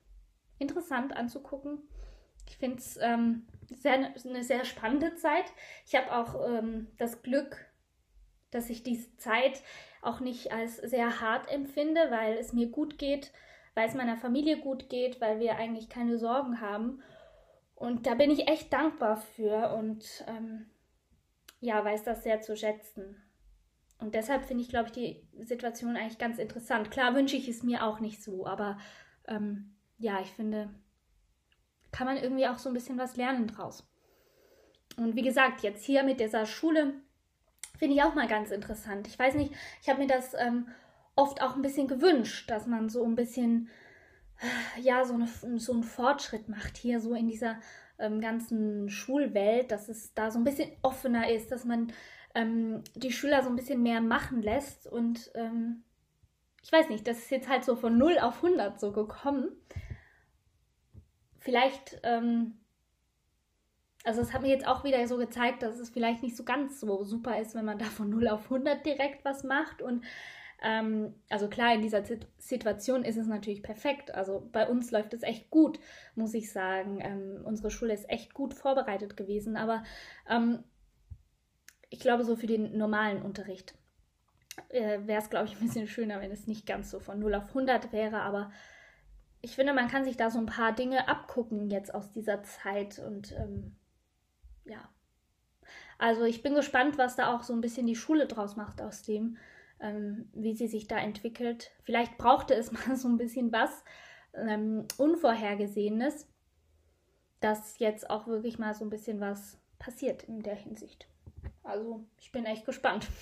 interessant 0.58 1.16
anzugucken. 1.16 1.78
Ich 2.48 2.56
finde 2.56 2.78
es 2.78 2.96
ähm, 3.00 3.46
sehr, 3.68 4.12
eine 4.24 4.44
sehr 4.44 4.64
spannende 4.64 5.14
Zeit. 5.16 5.46
Ich 5.86 5.94
habe 5.94 6.12
auch 6.12 6.46
ähm, 6.48 6.88
das 6.98 7.22
Glück, 7.22 7.56
dass 8.50 8.70
ich 8.70 8.82
diese 8.82 9.16
Zeit 9.16 9.62
auch 10.02 10.20
nicht 10.20 10.52
als 10.52 10.76
sehr 10.76 11.20
hart 11.20 11.50
empfinde, 11.50 12.00
weil 12.10 12.36
es 12.38 12.52
mir 12.52 12.68
gut 12.68 12.98
geht, 12.98 13.32
weil 13.74 13.88
es 13.88 13.94
meiner 13.94 14.16
Familie 14.16 14.58
gut 14.58 14.88
geht, 14.88 15.20
weil 15.20 15.40
wir 15.40 15.56
eigentlich 15.56 15.88
keine 15.88 16.18
Sorgen 16.18 16.60
haben. 16.60 17.02
Und 17.74 18.06
da 18.06 18.14
bin 18.14 18.30
ich 18.30 18.48
echt 18.48 18.72
dankbar 18.72 19.16
für 19.16 19.74
und 19.74 20.24
ähm, 20.26 20.66
ja, 21.60 21.84
weiß 21.84 22.02
das 22.04 22.22
sehr 22.22 22.40
zu 22.40 22.56
schätzen. 22.56 23.22
Und 23.98 24.14
deshalb 24.14 24.44
finde 24.46 24.62
ich, 24.62 24.70
glaube 24.70 24.86
ich, 24.86 24.92
die 24.92 25.28
Situation 25.44 25.96
eigentlich 25.96 26.18
ganz 26.18 26.38
interessant. 26.38 26.90
Klar 26.90 27.14
wünsche 27.14 27.36
ich 27.36 27.48
es 27.48 27.62
mir 27.62 27.84
auch 27.84 28.00
nicht 28.00 28.22
so, 28.22 28.46
aber 28.46 28.78
ähm, 29.28 29.76
ja, 29.98 30.20
ich 30.20 30.30
finde, 30.30 30.70
kann 31.92 32.06
man 32.06 32.16
irgendwie 32.16 32.46
auch 32.46 32.58
so 32.58 32.70
ein 32.70 32.74
bisschen 32.74 32.98
was 32.98 33.16
lernen 33.16 33.46
draus. 33.46 33.86
Und 34.96 35.16
wie 35.16 35.22
gesagt, 35.22 35.62
jetzt 35.62 35.84
hier 35.84 36.02
mit 36.02 36.20
dieser 36.20 36.46
Schule, 36.46 36.94
Finde 37.80 37.96
ich 37.96 38.02
auch 38.02 38.14
mal 38.14 38.28
ganz 38.28 38.50
interessant. 38.50 39.08
Ich 39.08 39.18
weiß 39.18 39.36
nicht, 39.36 39.54
ich 39.80 39.88
habe 39.88 40.00
mir 40.00 40.06
das 40.06 40.34
ähm, 40.34 40.68
oft 41.16 41.40
auch 41.40 41.56
ein 41.56 41.62
bisschen 41.62 41.88
gewünscht, 41.88 42.50
dass 42.50 42.66
man 42.66 42.90
so 42.90 43.02
ein 43.06 43.14
bisschen, 43.14 43.70
äh, 44.76 44.82
ja, 44.82 45.02
so, 45.06 45.14
eine, 45.14 45.26
so 45.58 45.72
einen 45.72 45.82
Fortschritt 45.82 46.50
macht 46.50 46.76
hier 46.76 47.00
so 47.00 47.14
in 47.14 47.26
dieser 47.26 47.58
ähm, 47.98 48.20
ganzen 48.20 48.90
Schulwelt, 48.90 49.72
dass 49.72 49.88
es 49.88 50.12
da 50.12 50.30
so 50.30 50.38
ein 50.38 50.44
bisschen 50.44 50.70
offener 50.82 51.30
ist, 51.30 51.52
dass 51.52 51.64
man 51.64 51.90
ähm, 52.34 52.84
die 52.96 53.12
Schüler 53.12 53.42
so 53.42 53.48
ein 53.48 53.56
bisschen 53.56 53.82
mehr 53.82 54.02
machen 54.02 54.42
lässt 54.42 54.86
und 54.86 55.30
ähm, 55.34 55.82
ich 56.62 56.70
weiß 56.70 56.90
nicht, 56.90 57.08
das 57.08 57.16
ist 57.16 57.30
jetzt 57.30 57.48
halt 57.48 57.64
so 57.64 57.76
von 57.76 57.96
0 57.96 58.18
auf 58.18 58.44
100 58.44 58.78
so 58.78 58.92
gekommen. 58.92 59.48
Vielleicht 61.38 61.98
ähm, 62.02 62.58
also 64.04 64.20
es 64.22 64.32
hat 64.32 64.42
mir 64.42 64.48
jetzt 64.48 64.66
auch 64.66 64.84
wieder 64.84 65.06
so 65.06 65.18
gezeigt, 65.18 65.62
dass 65.62 65.78
es 65.78 65.90
vielleicht 65.90 66.22
nicht 66.22 66.36
so 66.36 66.44
ganz 66.44 66.80
so 66.80 67.04
super 67.04 67.38
ist, 67.38 67.54
wenn 67.54 67.64
man 67.64 67.78
da 67.78 67.84
von 67.84 68.08
0 68.08 68.28
auf 68.28 68.44
100 68.44 68.84
direkt 68.84 69.24
was 69.24 69.44
macht. 69.44 69.82
Und 69.82 70.04
ähm, 70.62 71.14
also 71.28 71.48
klar, 71.48 71.74
in 71.74 71.82
dieser 71.82 72.02
Situation 72.38 73.04
ist 73.04 73.16
es 73.16 73.26
natürlich 73.26 73.62
perfekt. 73.62 74.14
Also 74.14 74.48
bei 74.52 74.66
uns 74.66 74.90
läuft 74.90 75.12
es 75.12 75.22
echt 75.22 75.50
gut, 75.50 75.78
muss 76.14 76.34
ich 76.34 76.50
sagen. 76.50 77.00
Ähm, 77.02 77.42
unsere 77.44 77.70
Schule 77.70 77.92
ist 77.92 78.08
echt 78.08 78.32
gut 78.32 78.54
vorbereitet 78.54 79.16
gewesen. 79.16 79.56
Aber 79.56 79.84
ähm, 80.28 80.64
ich 81.90 82.00
glaube, 82.00 82.24
so 82.24 82.36
für 82.36 82.46
den 82.46 82.78
normalen 82.78 83.20
Unterricht 83.20 83.74
äh, 84.70 85.00
wäre 85.04 85.20
es, 85.20 85.28
glaube 85.28 85.46
ich, 85.46 85.54
ein 85.54 85.66
bisschen 85.66 85.88
schöner, 85.88 86.20
wenn 86.20 86.30
es 86.30 86.46
nicht 86.46 86.66
ganz 86.66 86.90
so 86.90 87.00
von 87.00 87.18
0 87.18 87.34
auf 87.34 87.48
100 87.48 87.92
wäre. 87.92 88.22
Aber 88.22 88.50
ich 89.42 89.54
finde, 89.54 89.74
man 89.74 89.88
kann 89.88 90.04
sich 90.04 90.16
da 90.16 90.30
so 90.30 90.38
ein 90.38 90.46
paar 90.46 90.72
Dinge 90.72 91.08
abgucken 91.08 91.70
jetzt 91.70 91.94
aus 91.94 92.12
dieser 92.12 92.42
Zeit 92.42 92.98
und 92.98 93.32
ähm, 93.32 93.76
ja. 94.70 94.88
Also 95.98 96.24
ich 96.24 96.42
bin 96.42 96.54
gespannt, 96.54 96.96
was 96.98 97.16
da 97.16 97.34
auch 97.34 97.42
so 97.42 97.52
ein 97.52 97.60
bisschen 97.60 97.86
die 97.86 97.96
Schule 97.96 98.26
draus 98.26 98.56
macht 98.56 98.80
aus 98.80 99.02
dem. 99.02 99.36
ähm, 99.80 100.28
wie 100.34 100.54
sie 100.54 100.68
sich 100.68 100.86
da 100.86 100.98
entwickelt. 100.98 101.72
Vielleicht 101.82 102.18
brauchte 102.18 102.54
es 102.54 102.70
mal 102.88 102.96
so 102.96 103.08
ein 103.08 103.16
bisschen 103.16 103.50
was 103.52 103.84
ähm, 104.34 104.86
Unvorhergesehenes, 104.98 106.28
dass 107.40 107.78
jetzt 107.78 108.10
auch 108.10 108.26
wirklich 108.26 108.58
mal 108.58 108.74
so 108.74 108.84
ein 108.84 108.90
bisschen 108.90 109.20
was 109.20 109.58
passiert 109.78 110.24
in 110.24 110.42
der 110.42 110.54
Hinsicht. 110.54 111.08
Also 111.62 112.04
ich 112.18 112.30
bin 112.32 112.44
echt 112.44 112.66
gespannt. 112.66 113.08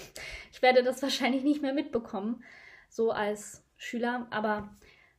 Ich 0.50 0.62
werde 0.62 0.82
das 0.82 1.02
wahrscheinlich 1.02 1.44
nicht 1.44 1.62
mehr 1.62 1.72
mitbekommen, 1.74 2.42
so 2.88 3.12
als 3.12 3.62
Schüler, 3.76 4.26
aber 4.30 4.76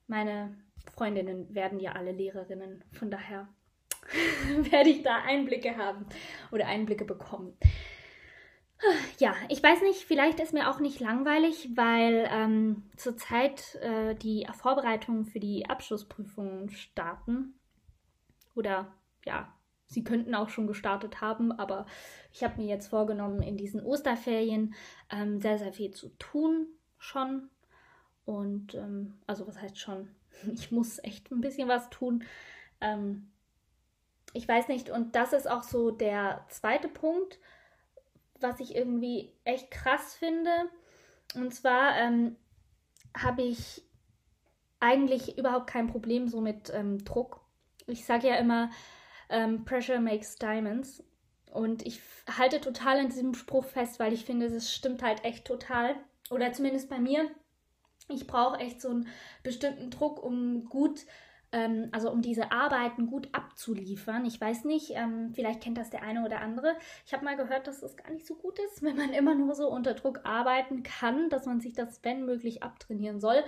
meine 0.08 0.58
Freundinnen 0.94 1.56
werden 1.56 1.80
ja 1.80 1.94
alle 1.94 2.12
Lehrerinnen. 2.12 2.84
Von 2.92 3.10
daher 3.10 3.48
werde 4.72 4.90
ich 4.90 5.04
da 5.04 5.18
Einblicke 5.24 5.78
haben 5.78 6.06
oder 6.52 6.68
Einblicke 6.68 7.06
bekommen. 7.06 7.58
Ja, 9.18 9.36
ich 9.50 9.62
weiß 9.62 9.82
nicht, 9.82 10.06
vielleicht 10.06 10.40
ist 10.40 10.54
mir 10.54 10.70
auch 10.70 10.80
nicht 10.80 11.02
langweilig, 11.02 11.70
weil 11.76 12.30
ähm, 12.32 12.84
zurzeit 12.96 13.76
äh, 13.76 14.16
die 14.16 14.48
Vorbereitungen 14.54 15.26
für 15.26 15.42
die 15.42 15.70
Abschlussprüfungen 15.70 16.70
starten. 16.70 17.60
Oder 18.56 18.94
ja, 19.26 19.54
sie 19.88 20.06
könnten 20.06 20.34
auch 20.34 20.48
schon 20.48 20.68
gestartet 20.68 21.20
haben, 21.20 21.52
aber 21.52 21.88
ich 22.32 22.42
habe 22.44 22.62
mir 22.62 22.68
jetzt 22.68 22.88
vorgenommen, 22.88 23.42
in 23.42 23.58
diesen 23.58 23.82
Osterferien 23.84 24.74
ähm, 25.10 25.42
sehr, 25.42 25.58
sehr 25.58 25.74
viel 25.74 25.92
zu 25.92 26.10
tun 26.18 26.68
schon. 26.98 27.50
Und 28.24 28.76
ähm, 28.76 29.16
also 29.28 29.46
was 29.48 29.62
heißt 29.62 29.78
schon? 29.78 30.10
Ich 30.54 30.72
muss 30.72 31.04
echt 31.04 31.32
ein 31.32 31.42
bisschen 31.42 31.68
was 31.68 31.90
tun. 31.90 32.24
Ähm, 32.80 33.30
ich 34.34 34.48
weiß 34.48 34.68
nicht, 34.68 34.90
und 34.90 35.16
das 35.16 35.34
ist 35.34 35.50
auch 35.50 35.64
so 35.64 35.92
der 35.92 36.46
zweite 36.50 36.88
Punkt 36.88 37.40
was 38.42 38.60
ich 38.60 38.76
irgendwie 38.76 39.32
echt 39.44 39.72
krass 39.72 40.16
finde. 40.16 40.52
Und 41.36 41.54
zwar 41.54 41.98
ähm, 41.98 42.36
habe 43.16 43.42
ich 43.44 43.84
eigentlich 44.80 45.38
überhaupt 45.38 45.68
kein 45.68 45.88
Problem 45.88 46.28
so 46.28 46.42
mit 46.42 46.72
ähm, 46.74 47.04
Druck. 47.04 47.42
Ich 47.88 48.06
sage 48.06 48.28
ja 48.28 48.36
immer, 48.36 48.72
ähm, 49.30 49.66
Pressure 49.66 50.00
makes 50.00 50.36
diamonds. 50.36 51.04
Und 51.52 51.86
ich 51.86 52.02
halte 52.38 52.62
total 52.62 53.00
an 53.00 53.10
diesem 53.10 53.34
Spruch 53.34 53.66
fest, 53.66 54.00
weil 54.00 54.14
ich 54.14 54.26
finde, 54.26 54.50
das 54.50 54.74
stimmt 54.74 55.02
halt 55.04 55.24
echt 55.26 55.46
total. 55.46 55.96
Oder 56.30 56.54
zumindest 56.54 56.90
bei 56.90 57.00
mir. 57.00 57.30
Ich 58.08 58.28
brauche 58.28 58.60
echt 58.60 58.82
so 58.82 58.90
einen 58.90 59.08
bestimmten 59.44 59.92
Druck, 59.92 60.24
um 60.24 60.66
gut 60.66 61.02
ähm, 61.52 61.90
also 61.92 62.12
um 62.12 62.22
diese 62.22 62.52
Arbeiten 62.52 63.08
gut 63.08 63.30
abzuliefern. 63.32 64.26
Ich 64.26 64.40
weiß 64.40 64.66
nicht, 64.66 64.92
ähm, 64.92 65.32
vielleicht 65.34 65.62
kennt 65.62 65.78
das 65.78 65.90
der 65.90 66.04
eine 66.04 66.24
oder 66.26 66.42
andere. 66.42 66.76
Ich 67.06 67.14
habe 67.14 67.26
mal 67.26 67.38
gehört, 67.38 67.68
dass 67.68 67.82
es 67.82 67.98
gar 67.98 68.12
nicht 68.12 68.26
so 68.26 68.36
gut 68.36 68.60
ist, 68.60 68.82
wenn 68.84 68.98
man 68.98 69.14
immer 69.14 69.36
nur 69.36 69.56
so 69.56 69.70
unter 69.70 69.94
Druck 69.94 70.22
arbeiten 70.24 70.84
kann, 70.84 71.30
dass 71.30 71.46
man 71.46 71.60
sich 71.60 71.74
das, 71.74 72.04
wenn 72.04 72.26
möglich, 72.26 72.64
abtrainieren 72.64 73.20
soll. 73.20 73.44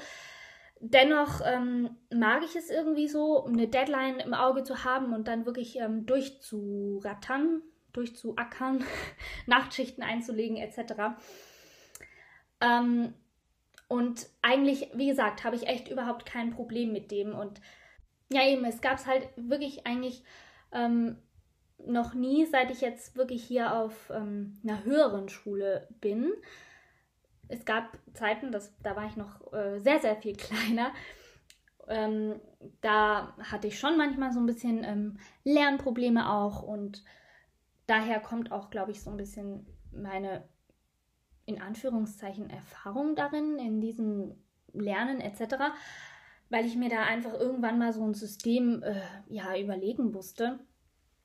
Dennoch 0.80 1.42
ähm, 1.46 1.96
mag 2.12 2.44
ich 2.44 2.56
es 2.56 2.72
irgendwie 2.72 3.08
so, 3.08 3.46
eine 3.46 3.68
Deadline 3.68 4.20
im 4.20 4.34
Auge 4.34 4.64
zu 4.64 4.84
haben 4.84 5.14
und 5.14 5.28
dann 5.28 5.46
wirklich 5.46 5.78
ähm, 5.78 6.08
durchzurattern, 6.08 7.62
durchzuackern, 7.94 8.84
Nachtschichten 9.46 10.04
einzulegen 10.04 10.58
etc. 10.58 10.94
Ähm, 12.62 13.14
und 13.88 14.28
eigentlich, 14.42 14.90
wie 14.96 15.08
gesagt, 15.08 15.44
habe 15.44 15.56
ich 15.56 15.68
echt 15.68 15.90
überhaupt 15.90 16.26
kein 16.26 16.52
Problem 16.52 16.94
mit 16.94 17.12
dem. 17.12 17.36
Und 17.36 17.60
ja, 18.32 18.48
eben, 18.48 18.64
es 18.66 18.82
gab 18.82 18.98
es 18.98 19.06
halt 19.06 19.28
wirklich 19.36 19.86
eigentlich 19.86 20.24
ähm, 20.72 21.18
noch 21.86 22.14
nie, 22.14 22.46
seit 22.46 22.72
ich 22.72 22.82
jetzt 22.82 23.16
wirklich 23.16 23.44
hier 23.44 23.76
auf 23.76 24.12
ähm, 24.14 24.60
einer 24.64 24.84
höheren 24.84 25.30
Schule 25.30 25.88
bin. 26.00 26.32
Es 27.48 27.66
gab 27.66 27.98
Zeiten, 28.14 28.52
das, 28.52 28.74
da 28.82 28.96
war 28.96 29.06
ich 29.06 29.18
noch 29.18 29.52
äh, 29.54 29.80
sehr, 29.80 30.00
sehr 30.00 30.16
viel 30.16 30.36
kleiner. 30.38 30.94
Ähm, 31.88 32.40
da 32.80 33.36
hatte 33.40 33.68
ich 33.68 33.78
schon 33.78 33.98
manchmal 33.98 34.32
so 34.32 34.40
ein 34.40 34.46
bisschen 34.46 34.84
ähm, 34.84 35.18
Lernprobleme 35.44 36.32
auch 36.32 36.64
und 36.64 37.04
daher 37.88 38.22
kommt 38.22 38.52
auch, 38.52 38.70
glaube 38.70 38.92
ich, 38.92 39.02
so 39.02 39.10
ein 39.10 39.18
bisschen 39.18 39.66
meine 39.92 40.44
in 41.46 41.60
Anführungszeichen 41.60 42.50
Erfahrung 42.50 43.16
darin, 43.16 43.58
in 43.58 43.82
diesem 43.82 44.36
Lernen 44.72 45.20
etc 45.20 45.74
weil 46.52 46.66
ich 46.66 46.76
mir 46.76 46.90
da 46.90 47.04
einfach 47.04 47.34
irgendwann 47.34 47.80
mal 47.80 47.94
so 47.94 48.04
ein 48.04 48.14
System 48.14 48.84
äh, 48.84 49.02
ja, 49.30 49.58
überlegen 49.58 50.12
musste. 50.12 50.60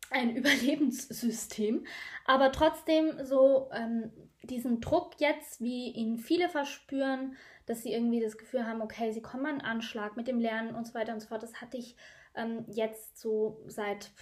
Ein 0.09 0.31
Überlebenssystem. 0.37 1.85
Aber 2.25 2.53
trotzdem 2.53 3.25
so 3.25 3.69
ähm, 3.73 4.13
diesen 4.45 4.81
Druck 4.81 5.15
jetzt, 5.19 5.61
wie 5.61 5.91
ihn 5.91 6.17
viele 6.17 6.49
verspüren, 6.49 7.37
dass 7.67 7.83
sie 7.83 7.93
irgendwie 7.93 8.21
das 8.21 8.39
Gefühl 8.39 8.67
haben, 8.67 8.81
okay, 8.81 9.13
sie 9.13 9.21
kommen 9.21 9.47
an 9.47 9.61
Anschlag 9.61 10.17
mit 10.17 10.29
dem 10.29 10.39
Lernen 10.39 10.77
und 10.77 10.87
so 10.87 10.95
weiter 10.95 11.13
und 11.13 11.21
so 11.21 11.27
fort. 11.27 11.43
Das 11.43 11.61
hatte 11.61 11.77
ich 11.77 11.97
ähm, 12.37 12.65
jetzt 12.69 13.19
so 13.19 13.61
seit, 13.67 14.13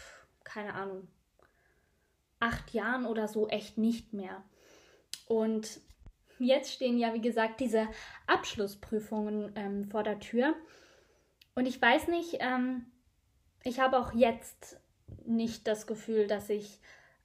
keine 0.42 0.73
Ahnung, 0.73 1.06
acht 2.40 2.73
Jahren 2.73 3.04
oder 3.04 3.28
so 3.28 3.46
echt 3.49 3.76
nicht 3.76 4.14
mehr. 4.14 4.42
Und 5.28 5.80
jetzt 6.38 6.73
stehen 6.73 6.99
ja, 6.99 7.12
wie 7.12 7.20
gesagt, 7.20 7.61
diese 7.61 7.88
Abschlussprüfungen 8.26 9.52
ähm, 9.54 9.84
vor 9.84 10.02
der 10.02 10.18
Tür. 10.18 10.54
Und 11.54 11.66
ich 11.66 11.80
weiß 11.80 12.08
nicht, 12.08 12.38
ähm, 12.40 12.87
ich 13.62 13.80
habe 13.80 13.99
auch 13.99 14.12
jetzt 14.12 14.80
nicht 15.25 15.66
das 15.66 15.87
Gefühl, 15.87 16.26
dass 16.26 16.50
ich 16.50 16.80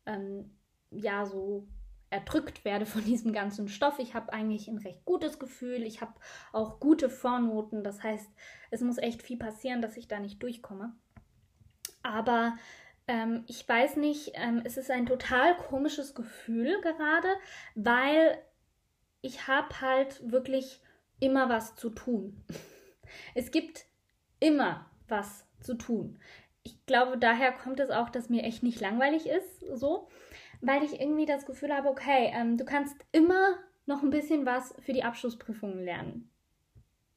ähm, 0.05 0.51
ja 0.91 1.25
so 1.25 1.67
erdrückt 2.09 2.65
werde 2.65 2.85
von 2.85 3.03
diesem 3.05 3.33
ganzen 3.33 3.67
Stoff. 3.67 3.99
Ich 3.99 4.13
habe 4.13 4.33
eigentlich 4.33 4.67
ein 4.67 4.77
recht 4.77 5.05
gutes 5.05 5.39
Gefühl. 5.39 5.83
Ich 5.83 6.01
habe 6.01 6.13
auch 6.51 6.79
gute 6.79 7.09
Vornoten. 7.09 7.83
Das 7.83 8.03
heißt, 8.03 8.29
es 8.71 8.81
muss 8.81 8.97
echt 8.97 9.21
viel 9.21 9.37
passieren, 9.37 9.81
dass 9.81 9.97
ich 9.97 10.07
da 10.07 10.19
nicht 10.19 10.41
durchkomme. 10.41 10.93
Aber 12.03 12.55
ähm, 13.07 13.43
ich 13.47 13.67
weiß 13.67 13.97
nicht, 13.97 14.31
ähm, 14.35 14.61
es 14.63 14.77
ist 14.77 14.91
ein 14.91 15.05
total 15.05 15.57
komisches 15.57 16.15
Gefühl 16.15 16.79
gerade, 16.81 17.27
weil 17.75 18.37
ich 19.21 19.47
habe 19.47 19.81
halt 19.81 20.31
wirklich 20.31 20.81
immer 21.19 21.49
was 21.49 21.75
zu 21.75 21.89
tun. 21.89 22.43
Es 23.33 23.49
gibt 23.49 23.88
immer 24.39 24.85
was 25.07 25.45
zu 25.59 25.75
tun. 25.75 26.19
Ich 26.63 26.85
glaube, 26.85 27.17
daher 27.17 27.51
kommt 27.51 27.79
es 27.79 27.89
auch, 27.89 28.09
dass 28.09 28.29
mir 28.29 28.43
echt 28.43 28.63
nicht 28.63 28.79
langweilig 28.79 29.27
ist, 29.27 29.61
so, 29.73 30.07
weil 30.61 30.83
ich 30.83 30.99
irgendwie 30.99 31.25
das 31.25 31.45
Gefühl 31.45 31.73
habe, 31.73 31.89
okay, 31.89 32.31
ähm, 32.33 32.57
du 32.57 32.65
kannst 32.65 32.95
immer 33.11 33.55
noch 33.85 34.03
ein 34.03 34.09
bisschen 34.09 34.45
was 34.45 34.73
für 34.79 34.93
die 34.93 35.03
Abschlussprüfungen 35.03 35.83
lernen. 35.83 36.29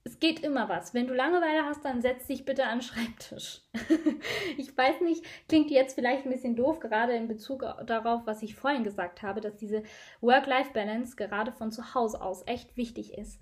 Es 0.05 0.19
geht 0.19 0.41
immer 0.41 0.69
was. 0.69 0.95
Wenn 0.95 1.07
du 1.07 1.15
Langeweile 1.15 1.65
hast, 1.65 1.85
dann 1.85 2.03
setz 2.03 2.27
dich 2.27 2.45
bitte 2.45 2.65
an 2.65 2.79
den 2.79 2.83
Schreibtisch. 2.83 3.61
ich 4.59 4.77
weiß 4.77 5.01
nicht, 5.03 5.25
klingt 5.49 5.71
jetzt 5.71 5.95
vielleicht 5.95 6.25
ein 6.25 6.33
bisschen 6.33 6.57
doof, 6.57 6.81
gerade 6.81 7.15
in 7.15 7.29
Bezug 7.29 7.65
darauf, 7.87 8.23
was 8.27 8.43
ich 8.43 8.57
vorhin 8.57 8.83
gesagt 8.83 9.23
habe, 9.23 9.41
dass 9.41 9.57
diese 9.57 9.85
Work-Life-Balance 10.21 11.15
gerade 11.15 11.53
von 11.53 11.71
zu 11.71 11.95
Hause 11.95 12.21
aus 12.21 12.43
echt 12.47 12.77
wichtig 12.77 13.17
ist. 13.17 13.41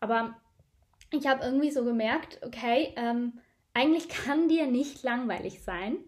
Aber 0.00 0.36
ich 1.10 1.26
habe 1.26 1.44
irgendwie 1.44 1.70
so 1.70 1.84
gemerkt, 1.84 2.40
okay, 2.44 2.92
ähm, 2.96 3.38
eigentlich 3.74 4.08
kann 4.08 4.48
dir 4.48 4.66
nicht 4.66 5.02
langweilig 5.02 5.62
sein, 5.62 5.98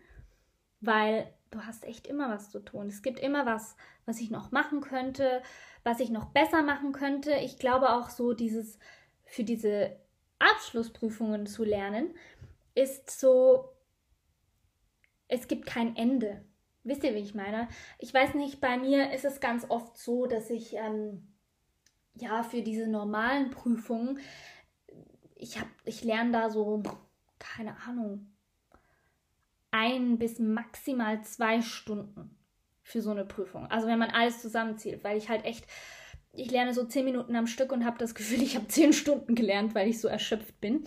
weil 0.81 1.33
du 1.51 1.65
hast 1.65 1.85
echt 1.85 2.07
immer 2.07 2.31
was 2.31 2.51
zu 2.51 2.61
tun. 2.61 2.89
Es 2.89 3.03
gibt 3.03 3.21
immer 3.21 3.47
was, 3.47 3.77
was 4.07 4.21
ich 4.21 4.31
noch 4.31 4.51
machen 4.51 4.81
könnte, 4.81 5.43
was 5.85 6.01
ich 6.01 6.11
noch 6.11 6.27
besser 6.27 6.63
machen 6.63 6.93
könnte. 6.93 7.33
Ich 7.35 7.59
glaube 7.59 7.91
auch 7.91 8.11
so 8.11 8.33
dieses 8.33 8.79
für 9.25 9.45
diese 9.45 9.97
Abschlussprüfungen 10.39 11.47
zu 11.47 11.65
lernen 11.65 12.15
ist 12.75 13.11
so 13.11 13.73
es 15.33 15.49
gibt 15.49 15.65
kein 15.65 15.97
Ende. 15.97 16.45
Wisst 16.85 17.05
ihr, 17.05 17.15
wie 17.15 17.21
ich 17.21 17.35
meine? 17.35 17.69
Ich 17.99 18.13
weiß 18.13 18.35
nicht, 18.35 18.61
bei 18.61 18.77
mir 18.77 19.13
ist 19.13 19.25
es 19.25 19.41
ganz 19.41 19.65
oft 19.71 19.97
so, 19.97 20.27
dass 20.27 20.51
ich 20.51 20.75
ähm, 20.75 21.27
ja 22.15 22.43
für 22.43 22.61
diese 22.61 22.87
normalen 22.87 23.51
Prüfungen 23.51 24.19
ich 25.43 25.59
habe, 25.59 25.71
ich 25.85 26.05
lerne 26.05 26.33
da 26.33 26.51
so, 26.51 26.83
keine 27.39 27.77
Ahnung, 27.87 28.33
ein 29.73 30.19
bis 30.19 30.39
maximal 30.39 31.23
zwei 31.25 31.61
Stunden 31.63 32.39
für 32.83 33.03
so 33.03 33.11
eine 33.11 33.25
Prüfung. 33.25 33.67
Also 33.67 33.89
wenn 33.89 33.99
man 33.99 34.11
alles 34.11 34.41
zusammenzählt, 34.41 35.03
weil 35.03 35.19
ich 35.19 35.29
halt 35.29 35.45
echt, 35.45 35.67
ich 36.33 36.51
lerne 36.51 36.73
so 36.73 36.85
zehn 36.85 37.05
Minuten 37.05 37.35
am 37.35 37.47
Stück 37.47 37.73
und 37.73 37.85
habe 37.85 37.99
das 37.99 38.15
Gefühl, 38.15 38.43
ich 38.43 38.55
habe 38.55 38.69
zehn 38.69 38.93
Stunden 38.93 39.35
gelernt, 39.35 39.75
weil 39.75 39.89
ich 39.89 40.01
so 40.01 40.09
erschöpft 40.09 40.61
bin. 40.61 40.85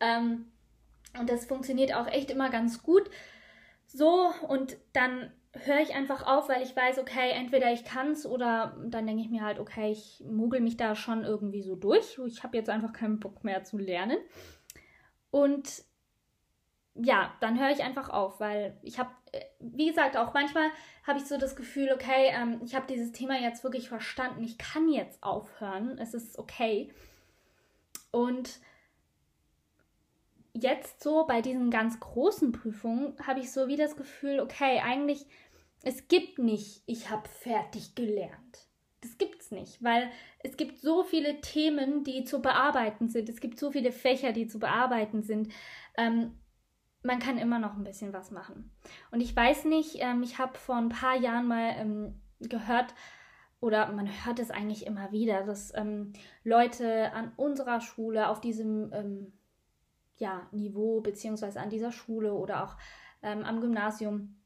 Ähm, 0.00 0.46
und 1.18 1.30
das 1.30 1.46
funktioniert 1.46 1.94
auch 1.94 2.08
echt 2.08 2.30
immer 2.30 2.50
ganz 2.50 2.82
gut. 2.82 3.08
So, 3.86 4.32
und 4.48 4.76
dann 4.92 5.30
höre 5.54 5.80
ich 5.80 5.94
einfach 5.94 6.26
auf, 6.26 6.48
weil 6.48 6.62
ich 6.62 6.74
weiß, 6.74 6.98
okay, 6.98 7.30
entweder 7.30 7.72
ich 7.72 7.84
kann 7.84 8.10
es 8.10 8.26
oder 8.26 8.76
dann 8.84 9.06
denke 9.06 9.22
ich 9.22 9.30
mir 9.30 9.42
halt, 9.42 9.58
okay, 9.58 9.90
ich 9.90 10.22
mogel 10.28 10.60
mich 10.60 10.76
da 10.76 10.94
schon 10.94 11.24
irgendwie 11.24 11.62
so 11.62 11.76
durch. 11.76 12.18
Ich 12.26 12.42
habe 12.42 12.56
jetzt 12.56 12.70
einfach 12.70 12.92
keinen 12.92 13.20
Bock 13.20 13.44
mehr 13.44 13.64
zu 13.64 13.78
lernen. 13.78 14.18
Und 15.30 15.84
ja, 16.94 17.34
dann 17.40 17.58
höre 17.58 17.70
ich 17.70 17.82
einfach 17.82 18.08
auf, 18.08 18.40
weil 18.40 18.78
ich 18.82 18.98
habe, 18.98 19.10
äh, 19.32 19.40
wie 19.58 19.88
gesagt, 19.88 20.16
auch 20.16 20.32
manchmal 20.32 20.70
habe 21.06 21.18
ich 21.18 21.26
so 21.26 21.38
das 21.38 21.56
Gefühl, 21.56 21.92
okay, 21.92 22.30
ähm, 22.30 22.60
ich 22.64 22.74
habe 22.74 22.86
dieses 22.86 23.12
Thema 23.12 23.38
jetzt 23.38 23.64
wirklich 23.64 23.88
verstanden, 23.88 24.44
ich 24.44 24.58
kann 24.58 24.88
jetzt 24.88 25.22
aufhören, 25.22 25.98
es 25.98 26.14
ist 26.14 26.38
okay. 26.38 26.92
Und 28.12 28.60
jetzt 30.52 31.02
so 31.02 31.26
bei 31.26 31.42
diesen 31.42 31.70
ganz 31.70 31.98
großen 31.98 32.52
Prüfungen 32.52 33.16
habe 33.26 33.40
ich 33.40 33.50
so 33.50 33.66
wie 33.66 33.76
das 33.76 33.96
Gefühl, 33.96 34.38
okay, 34.38 34.80
eigentlich, 34.84 35.26
es 35.84 36.08
gibt 36.08 36.38
nicht, 36.38 36.82
ich 36.86 37.10
habe 37.10 37.28
fertig 37.28 37.94
gelernt. 37.94 38.68
Das 39.00 39.18
gibt 39.18 39.42
es 39.42 39.50
nicht, 39.50 39.82
weil 39.82 40.10
es 40.42 40.56
gibt 40.56 40.78
so 40.78 41.04
viele 41.04 41.40
Themen, 41.42 42.04
die 42.04 42.24
zu 42.24 42.40
bearbeiten 42.40 43.08
sind. 43.10 43.28
Es 43.28 43.40
gibt 43.40 43.58
so 43.58 43.70
viele 43.70 43.92
Fächer, 43.92 44.32
die 44.32 44.46
zu 44.46 44.58
bearbeiten 44.58 45.22
sind. 45.22 45.52
Ähm, 45.96 46.38
man 47.02 47.18
kann 47.18 47.36
immer 47.36 47.58
noch 47.58 47.76
ein 47.76 47.84
bisschen 47.84 48.14
was 48.14 48.30
machen. 48.30 48.70
Und 49.10 49.20
ich 49.20 49.36
weiß 49.36 49.66
nicht, 49.66 49.96
ähm, 49.98 50.22
ich 50.22 50.38
habe 50.38 50.58
vor 50.58 50.76
ein 50.76 50.88
paar 50.88 51.16
Jahren 51.16 51.46
mal 51.46 51.74
ähm, 51.76 52.20
gehört, 52.40 52.94
oder 53.60 53.90
man 53.92 54.08
hört 54.24 54.38
es 54.38 54.50
eigentlich 54.50 54.86
immer 54.86 55.12
wieder, 55.12 55.44
dass 55.44 55.74
ähm, 55.74 56.12
Leute 56.42 57.12
an 57.12 57.32
unserer 57.36 57.80
Schule 57.80 58.28
auf 58.28 58.40
diesem 58.40 58.90
ähm, 58.92 59.32
ja, 60.16 60.46
Niveau, 60.52 61.00
beziehungsweise 61.00 61.60
an 61.60 61.70
dieser 61.70 61.92
Schule 61.92 62.34
oder 62.34 62.64
auch 62.64 62.76
ähm, 63.22 63.42
am 63.42 63.60
Gymnasium, 63.60 64.36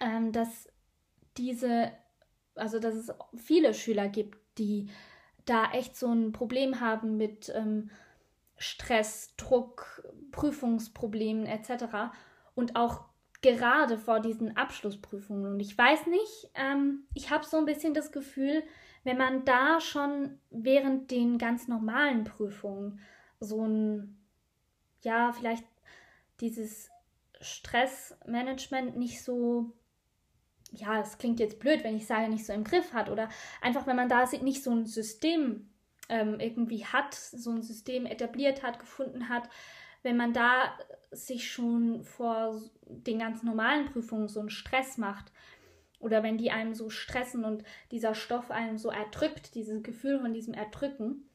ähm, 0.00 0.32
dass 0.32 0.68
diese, 1.36 1.92
also 2.54 2.78
dass 2.78 2.94
es 2.94 3.12
viele 3.36 3.74
Schüler 3.74 4.08
gibt, 4.08 4.38
die 4.58 4.88
da 5.44 5.70
echt 5.72 5.96
so 5.96 6.08
ein 6.08 6.32
Problem 6.32 6.80
haben 6.80 7.16
mit 7.16 7.52
Stress, 8.58 9.34
Druck, 9.36 10.02
Prüfungsproblemen 10.32 11.46
etc. 11.46 11.84
Und 12.54 12.74
auch 12.74 13.04
gerade 13.42 13.98
vor 13.98 14.20
diesen 14.20 14.56
Abschlussprüfungen. 14.56 15.52
Und 15.52 15.60
ich 15.60 15.76
weiß 15.76 16.06
nicht, 16.06 16.50
ähm, 16.54 17.04
ich 17.14 17.30
habe 17.30 17.44
so 17.44 17.58
ein 17.58 17.66
bisschen 17.66 17.94
das 17.94 18.12
Gefühl, 18.12 18.62
wenn 19.04 19.18
man 19.18 19.44
da 19.44 19.80
schon 19.80 20.38
während 20.50 21.10
den 21.10 21.38
ganz 21.38 21.68
normalen 21.68 22.24
Prüfungen 22.24 22.98
so 23.38 23.64
ein, 23.64 24.18
ja, 25.02 25.32
vielleicht 25.32 25.64
dieses 26.40 26.90
Stressmanagement 27.46 28.96
nicht 28.96 29.22
so, 29.22 29.72
ja, 30.72 31.00
es 31.00 31.18
klingt 31.18 31.40
jetzt 31.40 31.58
blöd, 31.58 31.84
wenn 31.84 31.96
ich 31.96 32.06
sage, 32.06 32.28
nicht 32.28 32.46
so 32.46 32.52
im 32.52 32.64
Griff 32.64 32.92
hat 32.92 33.08
oder 33.08 33.28
einfach, 33.60 33.86
wenn 33.86 33.96
man 33.96 34.08
da 34.08 34.24
nicht 34.42 34.62
so 34.62 34.70
ein 34.70 34.86
System 34.86 35.70
ähm, 36.08 36.40
irgendwie 36.40 36.84
hat, 36.84 37.14
so 37.14 37.50
ein 37.50 37.62
System 37.62 38.06
etabliert 38.06 38.62
hat, 38.62 38.78
gefunden 38.78 39.28
hat, 39.28 39.48
wenn 40.02 40.16
man 40.16 40.32
da 40.32 40.76
sich 41.10 41.50
schon 41.50 42.04
vor 42.04 42.62
den 42.82 43.18
ganz 43.18 43.42
normalen 43.42 43.86
Prüfungen 43.86 44.28
so 44.28 44.40
einen 44.40 44.50
Stress 44.50 44.98
macht 44.98 45.32
oder 45.98 46.22
wenn 46.22 46.38
die 46.38 46.50
einem 46.50 46.74
so 46.74 46.90
stressen 46.90 47.44
und 47.44 47.64
dieser 47.90 48.14
Stoff 48.14 48.50
einem 48.50 48.78
so 48.78 48.90
erdrückt, 48.90 49.54
dieses 49.54 49.82
Gefühl 49.82 50.20
von 50.20 50.32
diesem 50.32 50.54
Erdrücken, 50.54 51.28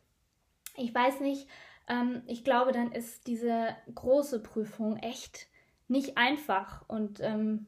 ich 0.77 0.93
weiß 0.93 1.19
nicht, 1.19 1.47
ähm, 1.87 2.23
ich 2.27 2.43
glaube, 2.43 2.71
dann 2.71 2.91
ist 2.91 3.27
diese 3.27 3.75
große 3.93 4.41
Prüfung 4.41 4.97
echt 4.97 5.47
nicht 5.91 6.17
einfach 6.17 6.87
und 6.87 7.19
ähm, 7.19 7.67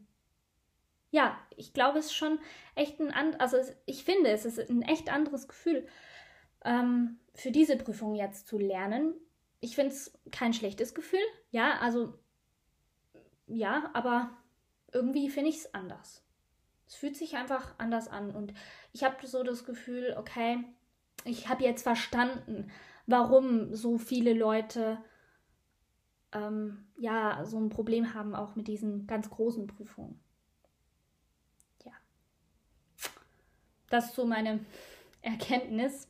ja, 1.12 1.38
ich 1.56 1.74
glaube, 1.74 2.00
es 2.00 2.08
ist 2.08 2.16
schon 2.16 2.40
echt 2.74 3.00
ein 3.00 3.12
anderes, 3.12 3.54
also 3.54 3.72
ich 3.86 4.04
finde, 4.04 4.32
es 4.32 4.46
ist 4.46 4.58
ein 4.58 4.82
echt 4.82 5.14
anderes 5.14 5.48
Gefühl, 5.48 5.86
ähm, 6.66 7.20
für 7.36 7.52
diese 7.52 7.78
Prüfung 7.78 8.16
jetzt 8.16 8.48
zu 8.48 8.58
lernen. 8.58 9.14
Ich 9.60 9.76
finde 9.76 9.94
es 9.94 10.18
kein 10.32 10.54
schlechtes 10.54 10.96
Gefühl, 10.96 11.20
ja, 11.52 11.78
also 11.82 12.18
ja, 13.46 13.92
aber 13.94 14.32
irgendwie 14.92 15.30
finde 15.30 15.50
ich 15.50 15.58
es 15.58 15.74
anders. 15.74 16.24
Es 16.88 16.96
fühlt 16.96 17.16
sich 17.16 17.36
einfach 17.36 17.76
anders 17.78 18.08
an 18.08 18.32
und 18.32 18.54
ich 18.94 19.04
habe 19.04 19.28
so 19.28 19.44
das 19.44 19.66
Gefühl, 19.66 20.16
okay, 20.18 20.64
ich 21.26 21.50
habe 21.50 21.64
jetzt 21.64 21.84
verstanden, 21.84 22.72
warum 23.06 23.76
so 23.76 23.98
viele 23.98 24.34
Leute 24.34 24.98
ähm, 26.34 26.86
ja 26.98 27.46
so 27.46 27.60
ein 27.60 27.70
Problem 27.70 28.14
haben 28.14 28.36
auch 28.36 28.56
mit 28.56 28.68
diesen 28.68 29.08
ganz 29.08 29.30
großen 29.30 29.68
Prüfungen. 29.68 30.20
Ja, 31.86 31.92
das 33.90 34.08
ist 34.08 34.16
so 34.16 34.26
meine 34.26 34.60
Erkenntnis. 35.22 36.08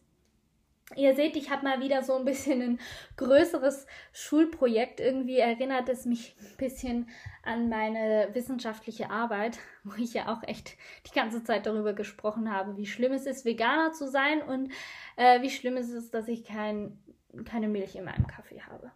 Ihr 0.95 1.15
seht, 1.15 1.35
ich 1.35 1.49
habe 1.49 1.63
mal 1.63 1.79
wieder 1.79 2.03
so 2.03 2.15
ein 2.15 2.25
bisschen 2.25 2.61
ein 2.61 2.79
größeres 3.17 3.87
Schulprojekt. 4.11 4.99
Irgendwie 4.99 5.37
erinnert 5.37 5.89
es 5.89 6.05
mich 6.05 6.35
ein 6.39 6.57
bisschen 6.57 7.09
an 7.41 7.69
meine 7.69 8.29
wissenschaftliche 8.33 9.09
Arbeit, 9.09 9.59
wo 9.83 9.93
ich 9.95 10.13
ja 10.13 10.33
auch 10.33 10.43
echt 10.43 10.75
die 11.07 11.13
ganze 11.15 11.43
Zeit 11.43 11.65
darüber 11.65 11.93
gesprochen 11.93 12.51
habe, 12.51 12.77
wie 12.77 12.85
schlimm 12.85 13.13
es 13.13 13.25
ist, 13.25 13.45
Veganer 13.45 13.93
zu 13.93 14.07
sein 14.07 14.41
und 14.41 14.71
äh, 15.15 15.41
wie 15.41 15.49
schlimm 15.49 15.77
es 15.77 15.89
ist, 15.89 16.13
dass 16.13 16.27
ich 16.27 16.43
kein, 16.43 16.99
keine 17.45 17.69
Milch 17.69 17.95
in 17.95 18.05
meinem 18.05 18.27
Kaffee 18.27 18.61
habe. 18.61 18.91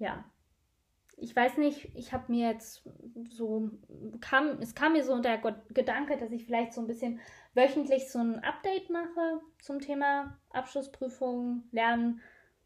Ja, 0.00 0.24
ich 1.20 1.36
weiß 1.36 1.58
nicht, 1.58 1.94
ich 1.94 2.12
habe 2.12 2.32
mir 2.32 2.48
jetzt 2.48 2.82
so, 3.28 3.70
kam, 4.20 4.58
es 4.60 4.74
kam 4.74 4.94
mir 4.94 5.04
so 5.04 5.20
der 5.20 5.38
Gedanke, 5.68 6.16
dass 6.16 6.32
ich 6.32 6.46
vielleicht 6.46 6.72
so 6.72 6.80
ein 6.80 6.86
bisschen 6.86 7.20
wöchentlich 7.54 8.10
so 8.10 8.18
ein 8.18 8.42
Update 8.42 8.88
mache 8.88 9.40
zum 9.60 9.80
Thema 9.80 10.38
Abschlussprüfungen, 10.50 11.68
Lernen 11.72 12.22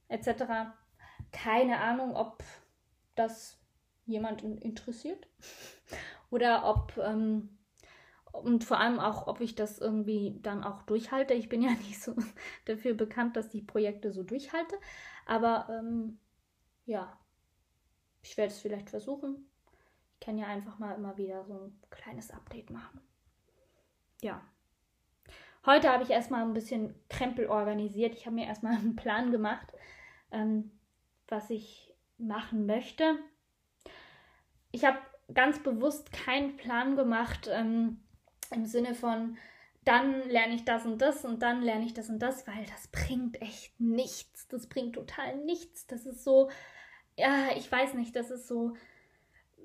etc. 0.09 0.71
Keine 1.33 1.81
Ahnung, 1.81 2.15
ob 2.15 2.45
das 3.17 3.61
jemand 4.07 4.43
interessiert 4.43 5.27
oder 6.31 6.65
ob 6.69 6.97
ähm, 6.99 7.59
und 8.33 8.65
vor 8.65 8.79
allem 8.79 8.99
auch, 8.99 9.29
ob 9.29 9.41
ich 9.41 9.55
das 9.55 9.79
irgendwie 9.79 10.39
dann 10.43 10.65
auch 10.65 10.83
durchhalte. 10.83 11.35
Ich 11.35 11.49
bin 11.49 11.63
ja 11.63 11.71
nicht 11.89 12.01
so 12.01 12.15
dafür 12.67 12.95
bekannt, 12.95 13.37
dass 13.37 13.53
ich 13.53 13.67
Projekte 13.67 14.13
so 14.13 14.23
durchhalte, 14.23 14.77
aber 15.27 15.69
ähm, 15.71 16.19
ja, 16.87 17.19
ich 18.25 18.37
werde 18.37 18.53
es 18.53 18.59
vielleicht 18.59 18.91
versuchen. 18.91 19.47
Ich 20.15 20.27
kann 20.27 20.39
ja 20.39 20.47
einfach 20.47 20.79
mal 20.79 20.95
immer 20.95 21.17
wieder 21.17 21.45
so 21.45 21.55
ein 21.55 21.81
kleines 21.91 22.31
Update 22.31 22.71
machen. 22.71 23.01
Ja. 24.23 24.41
Heute 25.67 25.91
habe 25.91 26.03
ich 26.03 26.11
erstmal 26.11 26.43
ein 26.43 26.55
bisschen 26.55 26.95
Krempel 27.09 27.47
organisiert. 27.47 28.15
Ich 28.15 28.27
habe 28.27 28.37
mir 28.37 28.47
erstmal 28.47 28.75
einen 28.79 28.97
Plan 28.97 29.31
gemacht, 29.31 29.73
ähm, 30.33 30.71
was 31.29 31.51
ich 31.51 31.95
machen 32.17 32.67
möchte. 32.67 33.19
Ich 34.73 34.85
habe 34.85 34.99
ganz 35.33 35.63
bewusst 35.63 36.13
keinen 36.13 36.57
Plan 36.57 36.97
gemacht 36.97 37.49
ähm, 37.53 38.01
im 38.51 38.67
Sinne 38.67 38.95
von, 38.95 39.37
dann 39.85 40.29
lerne 40.31 40.55
ich 40.55 40.65
das 40.65 40.87
und 40.87 40.99
das 41.03 41.25
und 41.25 41.43
dann 41.43 41.63
lerne 41.63 41.85
ich 41.85 41.93
das 41.93 42.09
und 42.09 42.19
das, 42.21 42.47
weil 42.47 42.65
das 42.67 42.89
bringt 42.89 43.41
echt 43.43 43.79
nichts. 43.79 44.49
Das 44.49 44.67
bringt 44.67 44.95
total 44.95 45.37
nichts. 45.45 45.87
Das 45.87 46.07
ist 46.07 46.25
so, 46.25 46.51
ja, 47.17 47.49
ich 47.57 47.71
weiß 47.71 47.95
nicht, 47.95 48.15
das 48.17 48.31
ist 48.31 48.49
so, 48.49 48.75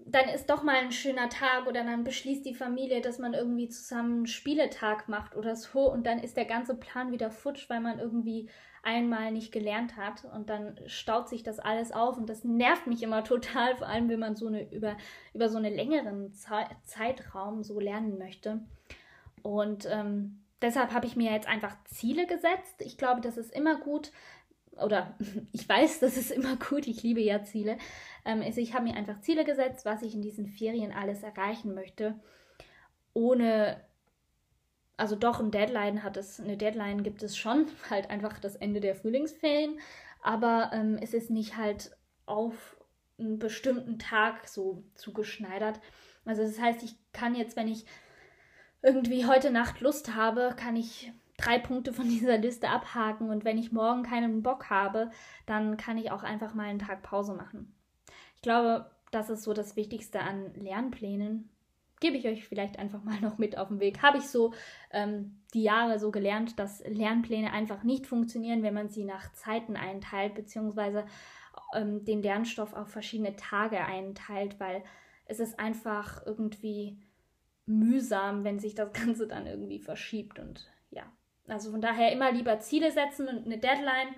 dann 0.06 0.30
ist 0.30 0.50
doch 0.50 0.64
mal 0.64 0.76
ein 0.76 0.92
schöner 0.92 1.30
Tag 1.30 1.68
oder 1.68 1.84
dann 1.84 2.04
beschließt 2.04 2.46
die 2.46 2.56
Familie, 2.56 3.02
dass 3.02 3.20
man 3.20 3.34
irgendwie 3.34 3.70
zusammen 3.70 4.18
einen 4.18 4.28
Spieletag 4.28 5.08
macht 5.08 5.36
oder 5.36 5.56
so 5.56 5.92
und 5.92 6.06
dann 6.06 6.20
ist 6.20 6.38
der 6.38 6.46
ganze 6.46 6.76
Plan 6.76 7.12
wieder 7.12 7.32
futsch, 7.32 7.70
weil 7.70 7.82
man 7.82 8.00
irgendwie 8.00 8.50
einmal 8.82 9.32
nicht 9.32 9.52
gelernt 9.52 9.98
hat 9.98 10.26
und 10.26 10.50
dann 10.50 10.80
staut 10.88 11.28
sich 11.28 11.44
das 11.44 11.60
alles 11.60 11.92
auf 11.92 12.18
und 12.18 12.30
das 12.30 12.44
nervt 12.44 12.88
mich 12.88 13.04
immer 13.04 13.24
total, 13.24 13.76
vor 13.76 13.88
allem 13.88 14.10
wenn 14.10 14.20
man 14.20 14.36
so 14.36 14.48
eine 14.48 14.72
über, 14.72 14.96
über 15.34 15.50
so 15.50 15.58
einen 15.58 15.74
längeren 15.74 16.34
Ze 16.34 16.66
Zeitraum 16.84 17.64
so 17.64 17.80
lernen 17.80 18.18
möchte. 18.18 18.62
Und 19.42 19.88
ähm, 19.90 20.44
deshalb 20.62 20.94
habe 20.94 21.08
ich 21.08 21.16
mir 21.16 21.32
jetzt 21.32 21.48
einfach 21.48 21.76
Ziele 21.86 22.28
gesetzt. 22.28 22.82
Ich 22.82 22.98
glaube, 22.98 23.22
das 23.22 23.38
ist 23.38 23.54
immer 23.54 23.80
gut, 23.80 24.12
oder 24.78 25.18
ich 25.52 25.68
weiß, 25.68 26.00
das 26.00 26.18
ist 26.18 26.32
immer 26.32 26.56
gut, 26.56 26.88
ich 26.88 27.04
liebe 27.04 27.22
ja 27.22 27.44
Ziele. 27.44 27.78
Ähm, 28.26 28.42
also 28.42 28.62
ich 28.62 28.74
habe 28.74 28.86
mir 28.86 28.96
einfach 28.96 29.22
Ziele 29.22 29.46
gesetzt, 29.46 29.86
was 29.86 30.02
ich 30.02 30.14
in 30.14 30.22
diesen 30.22 30.48
Ferien 30.48 30.92
alles 30.92 31.24
erreichen 31.24 31.74
möchte, 31.74 32.20
ohne, 33.14 33.82
also 34.98 35.16
doch 35.16 35.40
ein 35.40 35.52
Deadline 35.52 36.04
hat 36.04 36.18
es, 36.18 36.40
eine 36.40 36.58
Deadline 36.58 37.04
gibt 37.04 37.24
es 37.24 37.38
schon, 37.38 37.68
halt 37.90 38.10
einfach 38.10 38.40
das 38.40 38.56
Ende 38.56 38.80
der 38.80 38.96
Frühlingsferien, 38.96 39.80
aber 40.22 40.72
ähm, 40.74 40.98
es 41.02 41.14
ist 41.14 41.30
nicht 41.30 41.58
halt 41.58 41.92
auf 42.26 42.78
einen 43.18 43.40
bestimmten 43.40 44.00
Tag 44.00 44.48
so 44.48 44.84
zugeschneidert. 44.96 45.80
Also 46.26 46.44
das 46.44 46.60
heißt, 46.60 46.84
ich 46.84 46.96
kann 47.12 47.36
jetzt, 47.36 47.56
wenn 47.56 47.68
ich 47.68 47.86
irgendwie 48.82 49.26
heute 49.26 49.52
Nacht 49.52 49.82
Lust 49.82 50.16
habe, 50.16 50.56
kann 50.58 50.76
ich 50.76 51.12
drei 51.40 51.60
Punkte 51.60 51.94
von 51.94 52.08
dieser 52.10 52.38
Liste 52.38 52.70
abhaken 52.70 53.30
und 53.30 53.46
wenn 53.46 53.58
ich 53.58 53.72
morgen 53.72 54.04
keinen 54.04 54.44
Bock 54.44 54.70
habe, 54.70 55.12
dann 55.46 55.78
kann 55.78 55.98
ich 55.98 56.12
auch 56.12 56.24
einfach 56.24 56.54
mal 56.54 56.64
einen 56.64 56.80
Tag 56.80 57.02
Pause 57.04 57.34
machen. 57.34 57.74
Ich 58.36 58.42
glaube, 58.42 58.90
das 59.12 59.30
ist 59.30 59.44
so 59.44 59.54
das 59.54 59.76
Wichtigste 59.76 60.22
an 60.22 60.54
Lernplänen, 60.56 61.50
gebe 62.00 62.18
ich 62.18 62.28
euch 62.28 62.48
vielleicht 62.48 62.80
einfach 62.80 63.04
mal 63.04 63.20
noch 63.22 63.38
mit 63.38 63.58
auf 63.58 63.70
den 63.70 63.80
Weg. 63.80 64.02
Habe 64.02 64.18
ich 64.18 64.28
so 64.28 64.54
ähm, 64.92 65.40
die 65.54 65.64
Jahre 65.64 66.00
so 66.00 66.12
gelernt, 66.12 66.60
dass 66.60 66.84
Lernpläne 66.88 67.52
einfach 67.52 67.84
nicht 67.84 68.08
funktionieren, 68.08 68.64
wenn 68.64 68.74
man 68.74 68.90
sie 68.90 69.04
nach 69.04 69.32
Zeiten 69.34 69.76
einteilt, 69.76 70.36
beziehungsweise 70.36 71.06
ähm, 71.74 72.06
den 72.06 72.22
Lernstoff 72.22 72.74
auf 72.74 72.90
verschiedene 72.90 73.36
Tage 73.36 73.84
einteilt, 73.84 74.60
weil 74.60 74.84
es 75.26 75.40
ist 75.40 75.60
einfach 75.60 76.26
irgendwie 76.26 76.98
mühsam, 77.66 78.44
wenn 78.44 78.60
sich 78.60 78.76
das 78.76 78.94
Ganze 78.94 79.28
dann 79.28 79.46
irgendwie 79.46 79.80
verschiebt. 79.80 80.40
Und 80.40 80.70
ja, 80.92 81.04
also 81.52 81.72
von 81.72 81.82
daher 81.82 82.12
immer 82.12 82.32
lieber 82.32 82.60
Ziele 82.60 82.92
setzen 82.92 83.28
und 83.28 83.46
eine 83.46 83.58
Deadline. 83.58 84.16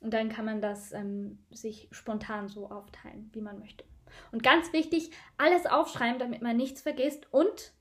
Und 0.00 0.12
dann 0.12 0.28
kann 0.28 0.44
man 0.44 0.60
das 0.60 0.92
ähm, 0.92 1.38
sich 1.50 1.88
spontan 1.92 2.48
so 2.48 2.70
aufteilen, 2.70 3.30
wie 3.32 3.40
man 3.40 3.58
möchte. 3.58 3.84
Und 4.32 4.42
ganz 4.42 4.72
wichtig, 4.72 5.10
alles 5.38 5.66
aufschreiben, 5.66 6.18
damit 6.18 6.42
man 6.42 6.56
nichts 6.56 6.82
vergisst 6.82 7.32
und 7.32 7.72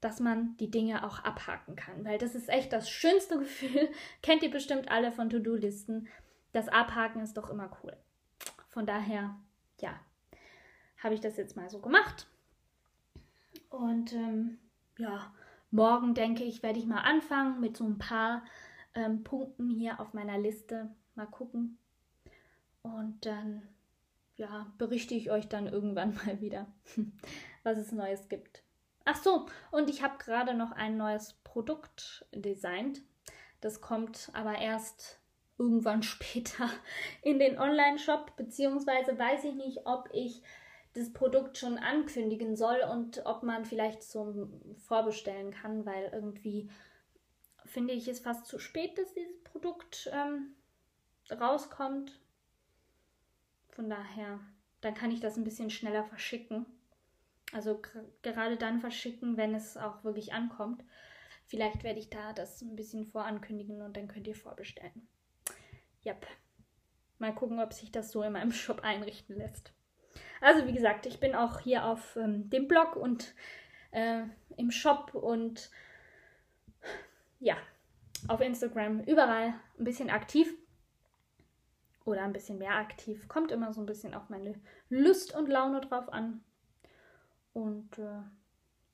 dass 0.00 0.20
man 0.20 0.56
die 0.58 0.70
Dinge 0.70 1.04
auch 1.04 1.24
abhaken 1.24 1.76
kann. 1.76 2.04
Weil 2.04 2.18
das 2.18 2.34
ist 2.34 2.48
echt 2.48 2.72
das 2.72 2.90
schönste 2.90 3.38
Gefühl. 3.38 3.88
Kennt 4.22 4.42
ihr 4.42 4.50
bestimmt 4.50 4.90
alle 4.90 5.12
von 5.12 5.30
To-Do-Listen. 5.30 6.08
Das 6.52 6.68
Abhaken 6.68 7.22
ist 7.22 7.36
doch 7.36 7.50
immer 7.50 7.70
cool. 7.82 7.96
Von 8.68 8.86
daher, 8.86 9.36
ja, 9.80 9.98
habe 11.02 11.14
ich 11.14 11.20
das 11.20 11.36
jetzt 11.36 11.56
mal 11.56 11.68
so 11.68 11.80
gemacht. 11.80 12.26
Und 13.68 14.12
ähm, 14.12 14.58
ja, 14.98 15.32
morgen 15.70 16.14
denke 16.14 16.44
ich, 16.44 16.62
werde 16.62 16.78
ich 16.78 16.86
mal 16.86 17.00
anfangen 17.00 17.60
mit 17.60 17.76
so 17.76 17.84
ein 17.84 17.98
paar 17.98 18.44
ähm, 18.94 19.22
Punkten 19.22 19.68
hier 19.70 20.00
auf 20.00 20.14
meiner 20.14 20.38
Liste. 20.38 20.90
Mal 21.14 21.26
gucken. 21.26 21.78
Und 22.82 23.26
dann 23.26 23.62
ja, 24.36 24.72
berichte 24.78 25.14
ich 25.14 25.30
euch 25.30 25.48
dann 25.48 25.66
irgendwann 25.66 26.14
mal 26.26 26.40
wieder, 26.40 26.66
was 27.62 27.78
es 27.78 27.92
Neues 27.92 28.28
gibt. 28.28 28.62
Ach 29.04 29.16
so, 29.16 29.46
und 29.70 29.90
ich 29.90 30.02
habe 30.02 30.18
gerade 30.18 30.54
noch 30.54 30.72
ein 30.72 30.96
neues 30.96 31.34
Produkt 31.44 32.26
designt. 32.34 33.02
Das 33.60 33.80
kommt 33.80 34.30
aber 34.32 34.58
erst 34.58 35.20
irgendwann 35.58 36.02
später 36.04 36.70
in 37.22 37.38
den 37.38 37.58
Online-Shop, 37.58 38.36
beziehungsweise 38.36 39.18
weiß 39.18 39.44
ich 39.44 39.54
nicht, 39.54 39.86
ob 39.86 40.08
ich 40.12 40.42
das 40.94 41.12
Produkt 41.12 41.56
schon 41.56 41.78
ankündigen 41.78 42.56
soll 42.56 42.80
und 42.90 43.24
ob 43.24 43.42
man 43.42 43.64
vielleicht 43.64 44.02
zum 44.02 44.60
Vorbestellen 44.76 45.52
kann, 45.52 45.86
weil 45.86 46.10
irgendwie 46.12 46.68
finde 47.64 47.94
ich 47.94 48.08
es 48.08 48.20
fast 48.20 48.46
zu 48.46 48.58
spät, 48.58 48.98
dass 48.98 49.14
dieses 49.14 49.42
Produkt 49.44 50.10
ähm, 50.12 50.56
rauskommt. 51.30 52.18
Von 53.68 53.88
daher, 53.88 54.40
dann 54.80 54.94
kann 54.94 55.12
ich 55.12 55.20
das 55.20 55.36
ein 55.36 55.44
bisschen 55.44 55.70
schneller 55.70 56.04
verschicken. 56.04 56.66
Also 57.52 57.80
gerade 58.22 58.56
dann 58.56 58.80
verschicken, 58.80 59.36
wenn 59.36 59.54
es 59.54 59.76
auch 59.76 60.02
wirklich 60.02 60.32
ankommt. 60.32 60.84
Vielleicht 61.46 61.82
werde 61.82 61.98
ich 61.98 62.10
da 62.10 62.32
das 62.32 62.62
ein 62.62 62.76
bisschen 62.76 63.06
vorankündigen 63.06 63.82
und 63.82 63.96
dann 63.96 64.08
könnt 64.08 64.26
ihr 64.26 64.36
vorbestellen. 64.36 65.08
Yep. 66.04 66.26
Mal 67.18 67.34
gucken, 67.34 67.60
ob 67.60 67.72
sich 67.72 67.92
das 67.92 68.12
so 68.12 68.22
in 68.22 68.32
meinem 68.32 68.52
Shop 68.52 68.80
einrichten 68.82 69.36
lässt. 69.36 69.72
Also 70.40 70.66
wie 70.66 70.72
gesagt, 70.72 71.06
ich 71.06 71.20
bin 71.20 71.34
auch 71.34 71.60
hier 71.60 71.84
auf 71.84 72.16
ähm, 72.16 72.48
dem 72.50 72.66
Blog 72.68 72.96
und 72.96 73.34
äh, 73.90 74.22
im 74.56 74.70
Shop 74.70 75.14
und 75.14 75.70
ja, 77.40 77.56
auf 78.28 78.40
Instagram 78.40 79.00
überall 79.00 79.54
ein 79.78 79.84
bisschen 79.84 80.10
aktiv 80.10 80.52
oder 82.04 82.22
ein 82.22 82.32
bisschen 82.32 82.58
mehr 82.58 82.74
aktiv. 82.74 83.28
Kommt 83.28 83.52
immer 83.52 83.72
so 83.72 83.80
ein 83.80 83.86
bisschen 83.86 84.14
auf 84.14 84.28
meine 84.28 84.60
Lust 84.88 85.34
und 85.34 85.48
Laune 85.48 85.80
drauf 85.80 86.12
an. 86.12 86.42
Und 87.52 87.98
äh, 87.98 88.22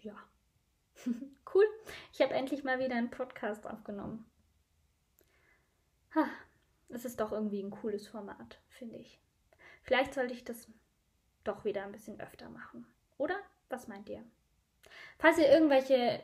ja, 0.00 0.16
cool. 1.55 1.64
Ich 2.12 2.20
habe 2.20 2.35
endlich 2.35 2.64
mal 2.64 2.79
wieder 2.79 2.96
einen 2.96 3.11
Podcast 3.11 3.66
aufgenommen. 3.66 4.24
Es 6.88 7.05
ist 7.05 7.20
doch 7.20 7.33
irgendwie 7.33 7.62
ein 7.62 7.70
cooles 7.70 8.07
Format, 8.09 8.59
finde 8.68 8.96
ich. 8.96 9.20
Vielleicht 9.83 10.14
sollte 10.14 10.33
ich 10.33 10.44
das 10.44 10.68
doch 11.46 11.64
wieder 11.64 11.85
ein 11.85 11.92
bisschen 11.92 12.20
öfter 12.20 12.48
machen. 12.48 12.87
Oder? 13.18 13.37
Was 13.68 13.88
meint 13.88 14.09
ihr? 14.09 14.22
Falls 15.18 15.38
ihr 15.38 15.48
irgendwelche 15.48 16.22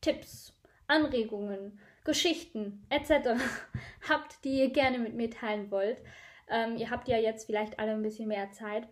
Tipps, 0.00 0.52
Anregungen, 0.86 1.78
Geschichten 2.04 2.84
etc. 2.88 3.40
habt, 4.08 4.44
die 4.44 4.58
ihr 4.60 4.70
gerne 4.70 4.98
mit 4.98 5.14
mir 5.14 5.30
teilen 5.30 5.70
wollt, 5.70 6.02
ähm, 6.48 6.76
ihr 6.76 6.90
habt 6.90 7.08
ja 7.08 7.16
jetzt 7.16 7.46
vielleicht 7.46 7.78
alle 7.78 7.92
ein 7.92 8.02
bisschen 8.02 8.28
mehr 8.28 8.50
Zeit, 8.50 8.88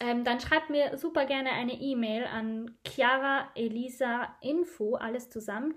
ähm, 0.00 0.24
dann 0.24 0.40
schreibt 0.40 0.70
mir 0.70 0.96
super 0.96 1.26
gerne 1.26 1.50
eine 1.50 1.72
E-Mail 1.72 2.24
an 2.24 2.76
Chiara 2.86 3.50
Elisa 3.54 4.36
Info, 4.40 4.94
alles 4.94 5.28
zusammen, 5.30 5.74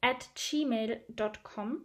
at 0.00 0.28
gmail.com 0.34 1.84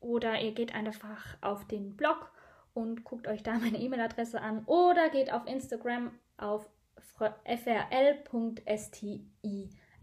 oder 0.00 0.40
ihr 0.40 0.52
geht 0.52 0.74
einfach 0.74 1.36
auf 1.40 1.66
den 1.66 1.96
Blog 1.96 2.30
und 2.74 3.04
guckt 3.04 3.28
euch 3.28 3.42
da 3.42 3.58
meine 3.58 3.78
E-Mail-Adresse 3.78 4.40
an 4.40 4.64
oder 4.66 5.10
geht 5.10 5.32
auf 5.32 5.46
Instagram 5.46 6.12
auf 6.38 6.68
frl.stil, 7.16 7.70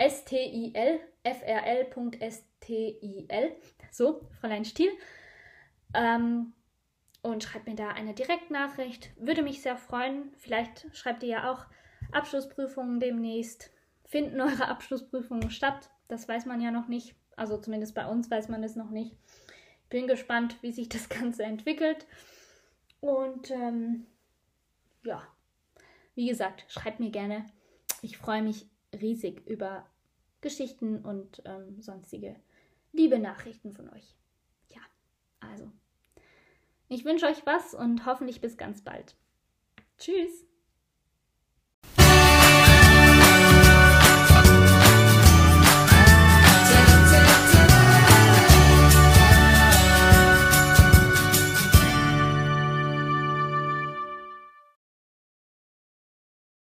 stil, 0.09 0.99
frl.stil, 1.23 3.27
so, 3.91 4.27
Fräulein 4.39 4.65
Stiel, 4.65 4.91
ähm, 5.93 6.53
und 7.21 7.43
schreibt 7.43 7.67
mir 7.67 7.75
da 7.75 7.89
eine 7.89 8.13
Direktnachricht. 8.13 9.09
Würde 9.17 9.41
mich 9.41 9.63
sehr 9.63 9.77
freuen. 9.77 10.31
Vielleicht 10.37 10.87
schreibt 10.95 11.23
ihr 11.23 11.29
ja 11.29 11.51
auch 11.51 11.65
Abschlussprüfungen 12.11 12.99
demnächst. 12.99 13.71
Finden 14.03 14.39
eure 14.39 14.67
Abschlussprüfungen 14.67 15.49
statt? 15.49 15.89
Das 16.07 16.27
weiß 16.27 16.45
man 16.45 16.61
ja 16.61 16.69
noch 16.69 16.87
nicht. 16.87 17.15
Also 17.35 17.57
zumindest 17.57 17.95
bei 17.95 18.05
uns 18.05 18.29
weiß 18.29 18.49
man 18.49 18.63
es 18.63 18.75
noch 18.75 18.91
nicht. 18.91 19.17
Bin 19.89 20.07
gespannt, 20.07 20.61
wie 20.61 20.71
sich 20.71 20.87
das 20.87 21.09
Ganze 21.09 21.43
entwickelt. 21.43 22.05
Und 23.01 23.49
ähm, 23.49 24.05
ja, 25.03 25.23
wie 26.15 26.27
gesagt, 26.27 26.65
schreibt 26.69 26.99
mir 26.99 27.11
gerne. 27.11 27.45
Ich 28.01 28.17
freue 28.17 28.41
mich 28.41 28.67
riesig 28.93 29.47
über 29.47 29.85
Geschichten 30.41 30.99
und 31.03 31.41
ähm, 31.45 31.81
sonstige 31.81 32.35
liebe 32.91 33.19
Nachrichten 33.19 33.73
von 33.73 33.89
euch. 33.89 34.15
Ja, 34.69 34.81
also. 35.39 35.71
Ich 36.87 37.03
wünsche 37.03 37.25
euch 37.25 37.45
was 37.45 37.73
und 37.73 38.05
hoffentlich 38.05 38.41
bis 38.41 38.57
ganz 38.57 38.81
bald. 38.81 39.15
Tschüss! 39.97 40.45